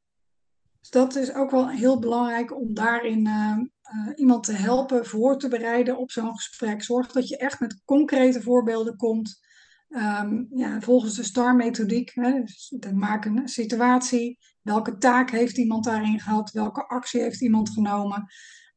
Dus 0.79 0.89
dat 0.89 1.15
is 1.15 1.33
ook 1.33 1.51
wel 1.51 1.69
heel 1.69 1.99
belangrijk 1.99 2.55
om 2.55 2.73
daarin 2.73 3.27
uh, 3.27 3.57
uh, 3.57 4.11
iemand 4.15 4.43
te 4.43 4.51
helpen 4.51 5.05
voor 5.05 5.37
te 5.37 5.47
bereiden 5.47 5.97
op 5.97 6.11
zo'n 6.11 6.35
gesprek. 6.35 6.83
Zorg 6.83 7.11
dat 7.11 7.27
je 7.27 7.37
echt 7.37 7.59
met 7.59 7.81
concrete 7.85 8.41
voorbeelden 8.41 8.95
komt. 8.95 9.47
Um, 9.89 10.47
ja, 10.49 10.81
volgens 10.81 11.15
de 11.15 11.23
STAR-methodiek. 11.23 12.13
Dus 12.13 12.73
maak 12.93 13.25
een 13.25 13.47
situatie, 13.47 14.37
Welke 14.69 14.97
taak 14.97 15.31
heeft 15.31 15.57
iemand 15.57 15.83
daarin 15.83 16.19
gehad? 16.19 16.51
Welke 16.51 16.87
actie 16.87 17.21
heeft 17.21 17.41
iemand 17.41 17.69
genomen? 17.69 18.25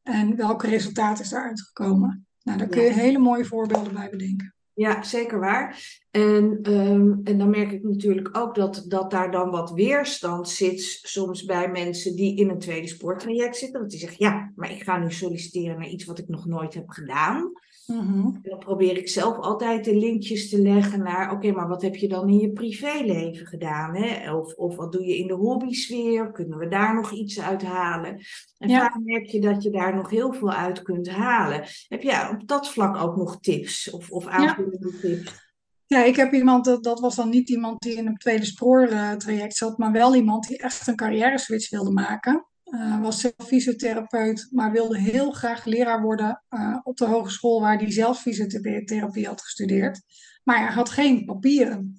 En 0.03 0.35
welk 0.35 0.63
resultaat 0.63 1.19
is 1.19 1.29
daaruit 1.29 1.61
gekomen? 1.61 2.27
Nou, 2.43 2.57
daar 2.57 2.67
kun 2.67 2.83
je 2.83 2.91
hele 2.91 3.17
mooie 3.17 3.45
voorbeelden 3.45 3.93
bij 3.93 4.09
bedenken. 4.09 4.55
Ja, 4.73 5.03
zeker 5.03 5.39
waar. 5.39 5.99
En, 6.11 6.71
um, 6.71 7.21
en 7.23 7.37
dan 7.37 7.49
merk 7.49 7.71
ik 7.71 7.83
natuurlijk 7.83 8.37
ook 8.37 8.55
dat, 8.55 8.85
dat 8.87 9.11
daar 9.11 9.31
dan 9.31 9.49
wat 9.49 9.71
weerstand 9.71 10.49
zit, 10.49 10.81
soms 11.01 11.45
bij 11.45 11.67
mensen 11.71 12.15
die 12.15 12.35
in 12.37 12.49
een 12.49 12.59
tweede 12.59 12.87
sporttraject 12.87 13.57
zitten. 13.57 13.81
Dat 13.81 13.89
die 13.89 13.99
zeggen, 13.99 14.25
ja, 14.25 14.51
maar 14.55 14.71
ik 14.71 14.83
ga 14.83 14.97
nu 14.97 15.11
solliciteren 15.11 15.79
naar 15.79 15.89
iets 15.89 16.05
wat 16.05 16.19
ik 16.19 16.27
nog 16.27 16.45
nooit 16.45 16.73
heb 16.73 16.89
gedaan. 16.89 17.51
Mm 17.85 18.39
Dan 18.41 18.59
probeer 18.59 18.97
ik 18.97 19.09
zelf 19.09 19.37
altijd 19.37 19.85
de 19.85 19.95
linkjes 19.95 20.49
te 20.49 20.61
leggen 20.61 21.03
naar, 21.03 21.31
oké, 21.31 21.51
maar 21.51 21.67
wat 21.67 21.81
heb 21.81 21.95
je 21.95 22.07
dan 22.07 22.29
in 22.29 22.37
je 22.37 22.51
privéleven 22.51 23.47
gedaan? 23.47 23.95
Hè? 23.95 24.35
Of, 24.35 24.53
of 24.53 24.75
wat 24.75 24.91
doe 24.91 25.05
je 25.05 25.17
in 25.17 25.27
de 25.27 25.33
hobbysfeer? 25.33 26.31
Kunnen 26.31 26.57
we 26.57 26.67
daar 26.67 26.95
nog 26.95 27.11
iets 27.11 27.41
uit 27.41 27.63
halen? 27.63 28.21
En 28.57 28.69
ja. 28.69 28.79
vaak 28.79 28.99
merk 29.03 29.25
je 29.25 29.41
dat 29.41 29.63
je 29.63 29.69
daar 29.69 29.95
nog 29.95 30.09
heel 30.09 30.33
veel 30.33 30.51
uit 30.51 30.81
kunt 30.81 31.09
halen. 31.09 31.63
Heb 31.87 32.01
je 32.01 32.29
op 32.31 32.47
dat 32.47 32.69
vlak 32.69 32.97
ook 32.97 33.15
nog 33.15 33.39
tips 33.39 33.89
of, 33.89 34.11
of 34.11 34.25
aanvullende 34.25 34.91
ja. 34.91 34.99
tips? 34.99 35.41
Ja, 35.85 36.03
ik 36.03 36.15
heb 36.15 36.33
iemand, 36.33 36.65
dat, 36.65 36.83
dat 36.83 36.99
was 36.99 37.15
dan 37.15 37.29
niet 37.29 37.49
iemand 37.49 37.81
die 37.81 37.95
in 37.95 38.07
een 38.07 38.17
tweede 38.17 38.45
spoortraject 38.45 39.55
zat, 39.55 39.77
maar 39.77 39.91
wel 39.91 40.15
iemand 40.15 40.47
die 40.47 40.57
echt 40.57 40.87
een 40.87 40.95
carrière 40.95 41.39
switch 41.39 41.69
wilde 41.69 41.91
maken. 41.91 42.47
Uh, 42.73 43.01
was 43.01 43.19
zelf 43.19 43.33
fysiotherapeut, 43.37 44.47
maar 44.51 44.71
wilde 44.71 44.99
heel 44.99 45.31
graag 45.31 45.65
leraar 45.65 46.01
worden 46.01 46.43
uh, 46.49 46.77
op 46.83 46.97
de 46.97 47.05
hogeschool 47.05 47.61
waar 47.61 47.77
hij 47.77 47.91
zelf 47.91 48.21
fysiotherapie 48.21 49.27
had 49.27 49.41
gestudeerd. 49.41 50.01
Maar 50.43 50.57
hij 50.57 50.73
had 50.73 50.89
geen 50.89 51.25
papieren. 51.25 51.97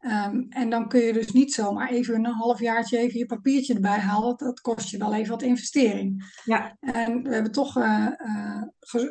Um, 0.00 0.46
en 0.48 0.70
dan 0.70 0.88
kun 0.88 1.00
je 1.00 1.12
dus 1.12 1.32
niet 1.32 1.54
zomaar 1.54 1.90
even 1.90 2.14
een 2.14 2.32
halfjaartje 2.32 2.98
even 2.98 3.18
je 3.18 3.26
papiertje 3.26 3.74
erbij 3.74 3.98
halen. 3.98 4.36
Dat 4.36 4.60
kost 4.60 4.88
je 4.88 4.98
wel 4.98 5.14
even 5.14 5.30
wat 5.30 5.42
investering. 5.42 6.34
Ja. 6.44 6.76
En 6.80 7.22
we 7.22 7.34
hebben 7.34 7.52
toch 7.52 7.76
uh, 7.76 8.06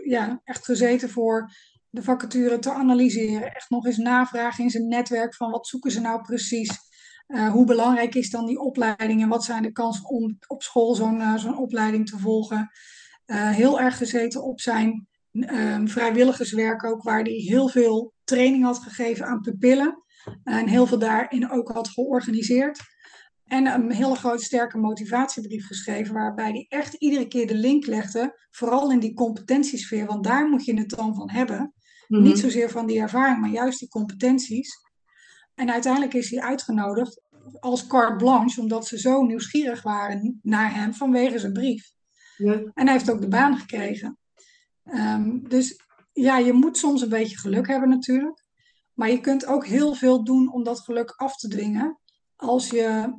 ja, 0.03 0.41
echt 0.43 0.65
gezeten 0.65 1.09
voor 1.09 1.51
de 1.89 2.03
vacature 2.03 2.59
te 2.59 2.73
analyseren. 2.73 3.53
Echt 3.55 3.69
nog 3.69 3.85
eens 3.85 3.97
navragen 3.97 4.63
in 4.63 4.69
zijn 4.69 4.87
netwerk 4.87 5.35
van 5.35 5.51
wat 5.51 5.67
zoeken 5.67 5.91
ze 5.91 6.01
nou 6.01 6.21
precies. 6.21 6.88
Uh, 7.29 7.51
hoe 7.51 7.65
belangrijk 7.65 8.15
is 8.15 8.29
dan 8.29 8.45
die 8.45 8.59
opleiding 8.59 9.21
en 9.21 9.29
wat 9.29 9.43
zijn 9.43 9.63
de 9.63 9.71
kansen 9.71 10.09
om 10.09 10.37
op 10.47 10.63
school 10.63 10.95
zo'n 10.95 11.19
uh, 11.19 11.37
zo'n 11.37 11.57
opleiding 11.57 12.09
te 12.09 12.17
volgen? 12.17 12.69
Uh, 13.25 13.49
heel 13.49 13.79
erg 13.79 13.97
gezeten 13.97 14.43
op 14.43 14.61
zijn 14.61 15.07
ehm, 15.31 15.87
vrijwilligerswerk 15.87 16.83
ook, 16.83 17.03
waar 17.03 17.21
hij 17.21 17.33
heel 17.33 17.67
veel 17.67 18.13
training 18.23 18.63
had 18.63 18.79
gegeven 18.79 19.25
aan 19.25 19.41
pupillen. 19.41 20.03
En 20.43 20.67
heel 20.67 20.85
veel 20.85 20.99
daarin 20.99 21.51
ook 21.51 21.69
had 21.71 21.87
georganiseerd. 21.87 22.79
En 23.45 23.65
een 23.65 23.91
hele 23.91 24.15
grote 24.15 24.43
sterke 24.43 24.77
motivatiebrief 24.77 25.67
geschreven, 25.67 26.13
waarbij 26.13 26.49
hij 26.49 26.65
echt 26.69 26.93
iedere 26.93 27.27
keer 27.27 27.47
de 27.47 27.55
link 27.55 27.85
legde, 27.85 28.47
vooral 28.51 28.91
in 28.91 28.99
die 28.99 29.13
competentiesfeer, 29.13 30.05
want 30.05 30.23
daar 30.23 30.49
moet 30.49 30.65
je 30.65 30.77
het 30.77 30.89
dan 30.89 31.15
van 31.15 31.29
hebben. 31.29 31.73
Mm-hmm. 32.07 32.27
Niet 32.27 32.39
zozeer 32.39 32.69
van 32.69 32.87
die 32.87 32.99
ervaring, 32.99 33.39
maar 33.39 33.49
juist 33.49 33.79
die 33.79 33.87
competenties. 33.87 34.77
En 35.59 35.71
uiteindelijk 35.71 36.13
is 36.13 36.29
hij 36.29 36.41
uitgenodigd 36.41 37.21
als 37.59 37.87
carte 37.87 38.15
blanche, 38.15 38.61
omdat 38.61 38.87
ze 38.87 38.99
zo 38.99 39.23
nieuwsgierig 39.23 39.81
waren 39.81 40.39
naar 40.43 40.75
hem 40.75 40.93
vanwege 40.93 41.39
zijn 41.39 41.53
brief. 41.53 41.91
Ja. 42.37 42.53
En 42.53 42.83
hij 42.85 42.91
heeft 42.91 43.11
ook 43.11 43.21
de 43.21 43.27
baan 43.27 43.57
gekregen. 43.57 44.17
Um, 44.83 45.49
dus 45.49 45.81
ja, 46.13 46.37
je 46.37 46.53
moet 46.53 46.77
soms 46.77 47.01
een 47.01 47.09
beetje 47.09 47.37
geluk 47.37 47.67
hebben 47.67 47.89
natuurlijk. 47.89 48.45
Maar 48.93 49.09
je 49.09 49.19
kunt 49.19 49.45
ook 49.45 49.65
heel 49.65 49.93
veel 49.93 50.23
doen 50.23 50.53
om 50.53 50.63
dat 50.63 50.79
geluk 50.79 51.11
af 51.11 51.35
te 51.35 51.47
dwingen. 51.47 51.99
Als 52.35 52.69
je 52.69 53.13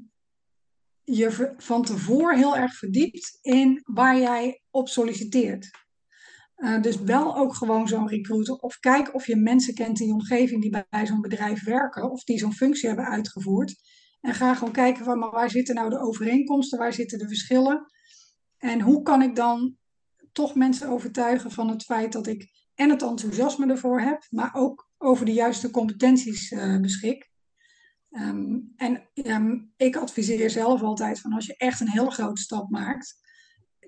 je 1.04 1.54
van 1.56 1.84
tevoren 1.84 2.36
heel 2.36 2.56
erg 2.56 2.76
verdiept 2.76 3.38
in 3.40 3.80
waar 3.84 4.18
jij 4.18 4.62
op 4.70 4.88
solliciteert. 4.88 5.70
Uh, 6.60 6.82
dus 6.82 7.02
bel 7.02 7.36
ook 7.36 7.54
gewoon 7.54 7.88
zo'n 7.88 8.08
recruiter 8.08 8.54
of 8.54 8.78
kijk 8.78 9.14
of 9.14 9.26
je 9.26 9.36
mensen 9.36 9.74
kent 9.74 10.00
in 10.00 10.06
je 10.06 10.12
omgeving 10.12 10.62
die 10.62 10.84
bij 10.90 11.06
zo'n 11.06 11.20
bedrijf 11.20 11.64
werken 11.64 12.10
of 12.10 12.24
die 12.24 12.38
zo'n 12.38 12.52
functie 12.52 12.88
hebben 12.88 13.06
uitgevoerd. 13.06 13.74
En 14.20 14.34
ga 14.34 14.54
gewoon 14.54 14.72
kijken 14.72 15.04
van 15.04 15.18
maar 15.18 15.30
waar 15.30 15.50
zitten 15.50 15.74
nou 15.74 15.90
de 15.90 16.00
overeenkomsten, 16.00 16.78
waar 16.78 16.92
zitten 16.92 17.18
de 17.18 17.28
verschillen 17.28 17.86
en 18.58 18.80
hoe 18.80 19.02
kan 19.02 19.22
ik 19.22 19.36
dan 19.36 19.76
toch 20.32 20.54
mensen 20.54 20.88
overtuigen 20.88 21.50
van 21.50 21.68
het 21.68 21.82
feit 21.82 22.12
dat 22.12 22.26
ik 22.26 22.48
en 22.74 22.90
het 22.90 23.02
enthousiasme 23.02 23.66
ervoor 23.66 24.00
heb, 24.00 24.26
maar 24.30 24.54
ook 24.54 24.90
over 24.98 25.24
de 25.24 25.32
juiste 25.32 25.70
competenties 25.70 26.50
uh, 26.50 26.80
beschik. 26.80 27.30
Um, 28.10 28.72
en 28.76 29.08
um, 29.14 29.72
ik 29.76 29.96
adviseer 29.96 30.50
zelf 30.50 30.82
altijd 30.82 31.20
van 31.20 31.32
als 31.32 31.46
je 31.46 31.56
echt 31.56 31.80
een 31.80 31.90
hele 31.90 32.10
grote 32.10 32.40
stap 32.40 32.70
maakt, 32.70 33.18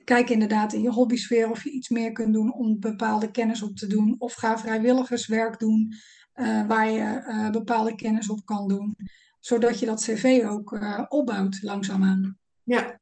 kijk 0.05 0.31
inderdaad 0.31 0.73
in 0.73 0.83
je 0.83 0.91
hobbysfeer 0.91 1.51
of 1.51 1.65
je 1.65 1.71
iets 1.71 1.88
meer 1.88 2.12
kunt 2.12 2.35
doen 2.35 2.55
om 2.55 2.81
bepaalde 2.81 3.31
kennis 3.31 3.62
op 3.62 3.77
te 3.77 3.87
doen. 3.87 4.15
Of 4.19 4.33
ga 4.33 4.59
vrijwilligerswerk 4.59 5.59
doen 5.59 5.93
uh, 6.35 6.67
waar 6.67 6.91
je 6.91 7.25
uh, 7.29 7.51
bepaalde 7.51 7.95
kennis 7.95 8.29
op 8.29 8.45
kan 8.45 8.69
doen. 8.69 8.97
Zodat 9.41 9.79
je 9.79 9.87
dat 9.87 10.03
cv 10.03 10.45
ook 10.49 10.73
uh, 10.73 11.05
opbouwt 11.09 11.62
langzaamaan. 11.62 12.38
Ja. 12.62 13.01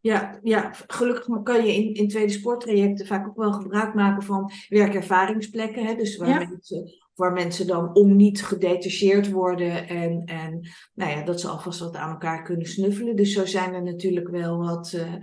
Ja, 0.00 0.38
ja, 0.42 0.70
gelukkig 0.86 1.42
kan 1.42 1.66
je 1.66 1.74
in, 1.74 1.94
in 1.94 2.08
tweede 2.08 2.32
sporttrajecten 2.32 3.06
vaak 3.06 3.26
ook 3.26 3.36
wel 3.36 3.52
gebruik 3.52 3.94
maken 3.94 4.22
van 4.22 4.50
werkervaringsplekken. 4.68 5.86
Hè? 5.86 5.94
Dus 5.94 6.16
waar, 6.16 6.28
ja. 6.28 6.48
mensen, 6.48 6.90
waar 7.14 7.32
mensen 7.32 7.66
dan 7.66 7.94
om 7.94 8.16
niet 8.16 8.44
gedetacheerd 8.44 9.30
worden 9.30 9.88
en, 9.88 10.24
en 10.24 10.68
nou 10.94 11.10
ja, 11.10 11.22
dat 11.22 11.40
ze 11.40 11.48
alvast 11.48 11.80
wat 11.80 11.96
aan 11.96 12.10
elkaar 12.10 12.42
kunnen 12.42 12.66
snuffelen. 12.66 13.16
Dus 13.16 13.32
zo 13.32 13.46
zijn 13.46 13.74
er 13.74 13.82
natuurlijk 13.82 14.28
wel 14.28 14.58
wat, 14.58 14.92
uh, 14.96 15.14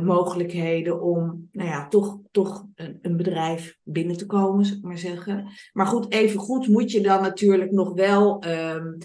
mogelijkheden 0.00 1.02
om, 1.02 1.48
nou 1.52 1.68
ja, 1.68 1.88
toch, 1.88 2.18
toch 2.30 2.66
een, 2.74 2.98
een, 3.02 3.16
bedrijf 3.16 3.78
binnen 3.82 4.16
te 4.16 4.26
komen, 4.26 4.64
zou 4.64 4.78
ik 4.78 4.84
maar 4.84 4.98
zeggen. 4.98 5.48
Maar 5.72 5.86
goed, 5.86 6.12
even 6.12 6.40
goed 6.40 6.68
moet 6.68 6.90
je 6.90 7.00
dan 7.00 7.22
natuurlijk 7.22 7.70
nog 7.70 7.92
wel 7.92 8.44
um, 8.46 8.98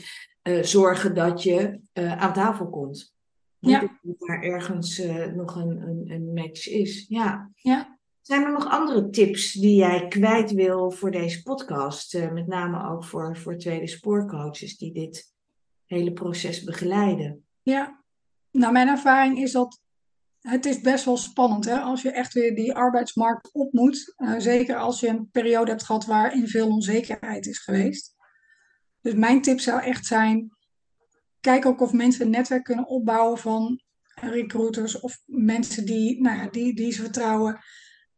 uh, 0.43 0.63
zorgen 0.63 1.15
dat 1.15 1.43
je 1.43 1.79
uh, 1.93 2.17
aan 2.17 2.33
tafel 2.33 2.69
komt. 2.69 3.13
Ja. 3.59 3.79
Dat 4.01 4.29
er 4.29 4.43
ergens 4.43 5.01
nog 5.35 5.55
een, 5.55 5.81
een, 5.81 6.11
een, 6.11 6.33
match 6.33 6.67
is. 6.67 7.05
Ja. 7.07 7.51
ja. 7.55 7.97
Zijn 8.21 8.43
er 8.43 8.51
nog 8.51 8.69
andere 8.69 9.09
tips 9.09 9.51
die 9.51 9.75
jij 9.75 10.07
kwijt 10.07 10.51
wil 10.51 10.91
voor 10.91 11.11
deze 11.11 11.43
podcast? 11.43 12.13
met 12.33 12.47
name 12.47 12.89
ook 12.89 13.03
voor, 13.03 13.37
voor 13.37 13.57
tweede 13.57 13.87
spoorcoaches 13.87 14.77
die 14.77 14.93
dit 14.93 15.33
hele 15.85 16.13
proces 16.13 16.63
begeleiden. 16.63 17.45
Ja, 17.61 18.03
nou 18.51 18.73
mijn 18.73 18.87
ervaring 18.87 19.37
is 19.37 19.51
dat 19.51 19.79
het 20.45 20.65
is 20.65 20.81
best 20.81 21.05
wel 21.05 21.17
spannend 21.17 21.65
hè? 21.65 21.79
als 21.79 22.01
je 22.01 22.11
echt 22.11 22.33
weer 22.33 22.55
die 22.55 22.73
arbeidsmarkt 22.73 23.53
op 23.53 23.73
moet. 23.73 24.13
Uh, 24.17 24.33
zeker 24.37 24.75
als 24.75 24.99
je 24.99 25.07
een 25.07 25.29
periode 25.31 25.71
hebt 25.71 25.83
gehad 25.83 26.05
waarin 26.05 26.47
veel 26.47 26.67
onzekerheid 26.67 27.45
is 27.45 27.59
geweest. 27.59 28.15
Dus 29.01 29.13
mijn 29.13 29.41
tip 29.41 29.59
zou 29.59 29.81
echt 29.81 30.05
zijn, 30.05 30.51
kijk 31.39 31.65
ook 31.65 31.81
of 31.81 31.93
mensen 31.93 32.25
een 32.25 32.31
netwerk 32.31 32.63
kunnen 32.63 32.87
opbouwen 32.87 33.37
van 33.37 33.81
recruiters 34.15 34.99
of 34.99 35.21
mensen 35.25 35.85
die, 35.85 36.21
nou 36.21 36.37
ja, 36.37 36.49
die, 36.49 36.75
die 36.75 36.91
ze 36.91 37.01
vertrouwen. 37.01 37.59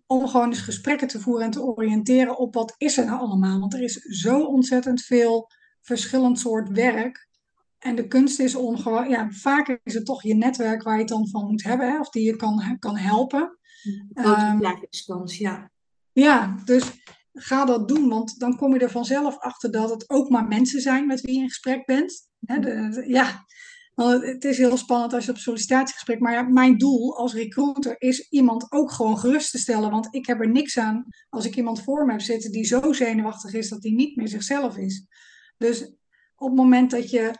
Om 0.05 0.27
gewoon 0.27 0.49
eens 0.49 0.61
gesprekken 0.61 1.07
te 1.07 1.19
voeren 1.19 1.45
en 1.45 1.51
te 1.51 1.63
oriënteren 1.63 2.37
op 2.37 2.53
wat 2.53 2.75
is 2.77 2.97
er 2.97 3.05
nou 3.05 3.19
allemaal. 3.19 3.59
Want 3.59 3.73
er 3.73 3.81
is 3.81 3.93
zo 4.01 4.43
ontzettend 4.43 5.01
veel 5.01 5.51
verschillend 5.81 6.39
soort 6.39 6.69
werk. 6.69 7.29
En 7.79 7.95
de 7.95 8.07
kunst 8.07 8.39
is 8.39 8.55
om 8.55 8.77
gewoon, 8.77 9.09
ja, 9.09 9.31
vaak 9.31 9.79
is 9.83 9.93
het 9.93 10.05
toch 10.05 10.23
je 10.23 10.35
netwerk 10.35 10.83
waar 10.83 10.93
je 10.93 10.99
het 10.99 11.09
dan 11.09 11.29
van 11.29 11.47
moet 11.47 11.63
hebben, 11.63 11.91
hè, 11.91 11.99
of 11.99 12.09
die 12.09 12.23
je 12.23 12.35
kan, 12.35 12.77
kan 12.79 12.97
helpen. 12.97 13.57
Um, 14.13 14.61
ja. 15.25 15.71
Ja, 16.11 16.55
dus 16.65 16.83
ga 17.33 17.65
dat 17.65 17.87
doen, 17.87 18.09
want 18.09 18.39
dan 18.39 18.57
kom 18.57 18.73
je 18.73 18.79
er 18.79 18.91
vanzelf 18.91 19.37
achter 19.39 19.71
dat 19.71 19.89
het 19.89 20.09
ook 20.09 20.29
maar 20.29 20.47
mensen 20.47 20.81
zijn 20.81 21.07
met 21.07 21.21
wie 21.21 21.35
je 21.35 21.41
in 21.41 21.47
gesprek 21.47 21.85
bent. 21.85 22.29
Hè, 22.45 22.59
de, 22.59 23.03
ja, 23.07 23.45
want 23.93 24.23
het 24.23 24.43
is 24.43 24.57
heel 24.57 24.77
spannend 24.77 25.13
als 25.13 25.25
je 25.25 25.31
op 25.31 25.37
sollicitatiegesprek, 25.37 26.19
maar 26.19 26.33
ja, 26.33 26.41
mijn 26.41 26.77
doel 26.77 27.17
als 27.17 27.33
recruiter 27.33 27.95
is 27.97 28.29
iemand 28.29 28.71
ook 28.71 28.91
gewoon 28.91 29.17
gerust 29.17 29.51
te 29.51 29.57
stellen, 29.57 29.91
want 29.91 30.07
ik 30.11 30.25
heb 30.25 30.39
er 30.39 30.49
niks 30.49 30.77
aan 30.77 31.05
als 31.29 31.45
ik 31.45 31.55
iemand 31.55 31.83
voor 31.83 32.05
me 32.05 32.11
heb 32.11 32.21
zitten 32.21 32.51
die 32.51 32.65
zo 32.65 32.93
zenuwachtig 32.93 33.53
is 33.53 33.69
dat 33.69 33.83
hij 33.83 33.91
niet 33.91 34.15
meer 34.15 34.27
zichzelf 34.27 34.77
is. 34.77 35.05
Dus 35.57 35.81
op 36.35 36.47
het 36.47 36.57
moment 36.57 36.91
dat 36.91 37.09
je 37.09 37.33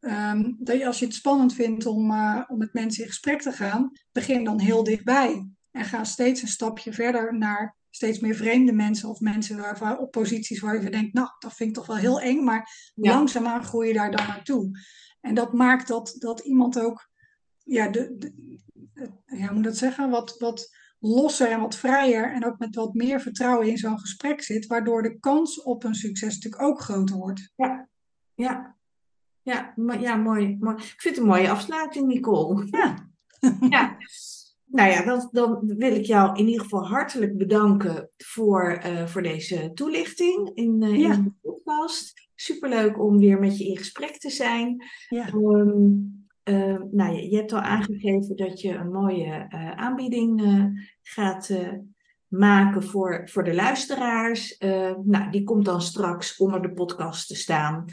Um, 0.00 0.56
dat 0.58 0.78
je, 0.78 0.86
als 0.86 0.98
je 0.98 1.04
het 1.04 1.14
spannend 1.14 1.54
vindt 1.54 1.86
om, 1.86 2.10
uh, 2.10 2.42
om 2.48 2.58
met 2.58 2.72
mensen 2.72 3.02
in 3.02 3.08
gesprek 3.08 3.42
te 3.42 3.52
gaan, 3.52 3.90
begin 4.12 4.44
dan 4.44 4.60
heel 4.60 4.84
dichtbij. 4.84 5.48
En 5.70 5.84
ga 5.84 6.04
steeds 6.04 6.42
een 6.42 6.48
stapje 6.48 6.92
verder 6.92 7.38
naar 7.38 7.76
steeds 7.90 8.18
meer 8.18 8.34
vreemde 8.34 8.72
mensen 8.72 9.08
of 9.08 9.20
mensen 9.20 9.98
op 9.98 10.10
posities 10.10 10.60
waar 10.60 10.82
je 10.82 10.90
denkt, 10.90 11.12
nou, 11.12 11.28
dat 11.38 11.54
vind 11.54 11.68
ik 11.68 11.74
toch 11.74 11.86
wel 11.86 11.96
heel 11.96 12.20
eng, 12.20 12.44
maar 12.44 12.90
ja. 12.94 13.14
langzaamaan 13.14 13.64
groei 13.64 13.88
je 13.88 13.94
daar 13.94 14.10
dan 14.10 14.26
naartoe. 14.26 14.78
En 15.20 15.34
dat 15.34 15.52
maakt 15.52 15.88
dat, 15.88 16.16
dat 16.18 16.40
iemand 16.40 16.80
ook, 16.80 17.10
ja, 17.58 17.88
de, 17.88 18.14
de, 18.18 18.32
ja, 19.26 19.52
moet 19.52 19.64
dat 19.64 19.76
zeggen, 19.76 20.10
wat, 20.10 20.38
wat 20.38 20.76
losser 20.98 21.50
en 21.50 21.60
wat 21.60 21.76
vrijer 21.76 22.32
en 22.32 22.44
ook 22.44 22.58
met 22.58 22.74
wat 22.74 22.94
meer 22.94 23.20
vertrouwen 23.20 23.68
in 23.68 23.78
zo'n 23.78 24.00
gesprek 24.00 24.42
zit, 24.42 24.66
waardoor 24.66 25.02
de 25.02 25.18
kans 25.18 25.62
op 25.62 25.84
een 25.84 25.94
succes 25.94 26.34
natuurlijk 26.34 26.62
ook 26.62 26.80
groter 26.80 27.16
wordt. 27.16 27.52
Ja, 27.56 27.88
ja. 28.34 28.78
Ja, 29.50 29.74
ja 30.00 30.16
mooi, 30.16 30.56
mooi. 30.60 30.76
Ik 30.76 30.94
vind 30.96 31.16
het 31.16 31.24
een 31.24 31.30
mooie 31.30 31.50
afsluiting, 31.50 32.06
Nicole. 32.06 32.66
Ja. 32.70 33.08
ja. 33.70 33.96
Nou 34.66 34.90
ja, 34.90 35.04
dan, 35.04 35.28
dan 35.32 35.60
wil 35.76 35.94
ik 35.94 36.04
jou 36.04 36.38
in 36.38 36.46
ieder 36.46 36.62
geval 36.62 36.86
hartelijk 36.86 37.36
bedanken 37.36 38.10
voor, 38.16 38.82
uh, 38.86 39.06
voor 39.06 39.22
deze 39.22 39.70
toelichting 39.74 40.50
in, 40.54 40.82
uh, 40.82 40.98
ja. 40.98 41.12
in 41.12 41.24
de 41.24 41.32
podcast. 41.42 42.28
Superleuk 42.34 42.98
om 42.98 43.18
weer 43.18 43.38
met 43.38 43.58
je 43.58 43.66
in 43.66 43.76
gesprek 43.76 44.18
te 44.18 44.30
zijn. 44.30 44.84
Ja. 45.08 45.32
Um, 45.32 46.26
uh, 46.44 46.80
nou, 46.90 47.14
je, 47.14 47.30
je, 47.30 47.36
hebt 47.36 47.52
al 47.52 47.60
aangegeven 47.60 48.36
dat 48.36 48.60
je 48.60 48.74
een 48.74 48.90
mooie 48.90 49.50
aanbieding 49.76 50.42
gaat 51.02 51.50
maken 52.28 52.82
voor, 52.82 53.28
voor 53.28 53.44
de 53.44 53.54
luisteraars. 53.54 54.58
nou, 55.04 55.30
die 55.30 55.44
komt 55.44 55.64
dan 55.64 55.82
straks 55.82 56.36
onder 56.36 56.62
de 56.62 56.72
podcast 56.72 57.28
te 57.28 57.34
staan. 57.34 57.84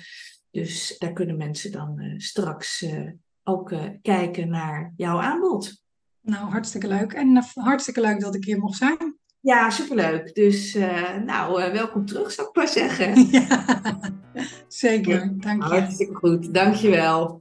Dus 0.57 0.95
daar 0.97 1.13
kunnen 1.13 1.37
mensen 1.37 1.71
dan 1.71 1.95
uh, 1.99 2.19
straks 2.19 2.81
uh, 2.81 3.09
ook 3.43 3.71
uh, 3.71 3.83
kijken 4.01 4.49
naar 4.49 4.93
jouw 4.95 5.19
aanbod. 5.19 5.83
Nou, 6.21 6.49
hartstikke 6.49 6.87
leuk. 6.87 7.13
En 7.13 7.43
hartstikke 7.53 8.01
leuk 8.01 8.19
dat 8.19 8.35
ik 8.35 8.45
hier 8.45 8.59
mocht 8.59 8.77
zijn. 8.77 9.17
Ja, 9.39 9.69
superleuk. 9.69 10.35
Dus 10.35 10.73
nou, 11.25 11.71
welkom 11.71 12.05
terug, 12.05 12.31
zou 12.31 12.47
ik 12.47 12.55
maar 12.55 12.67
zeggen. 12.67 13.21
Ja, 13.31 13.65
zeker. 14.67 15.39
Dank 15.39 15.63
je. 15.63 15.69
Hartstikke 15.69 16.15
goed. 16.15 16.53
Dankjewel. 16.53 17.39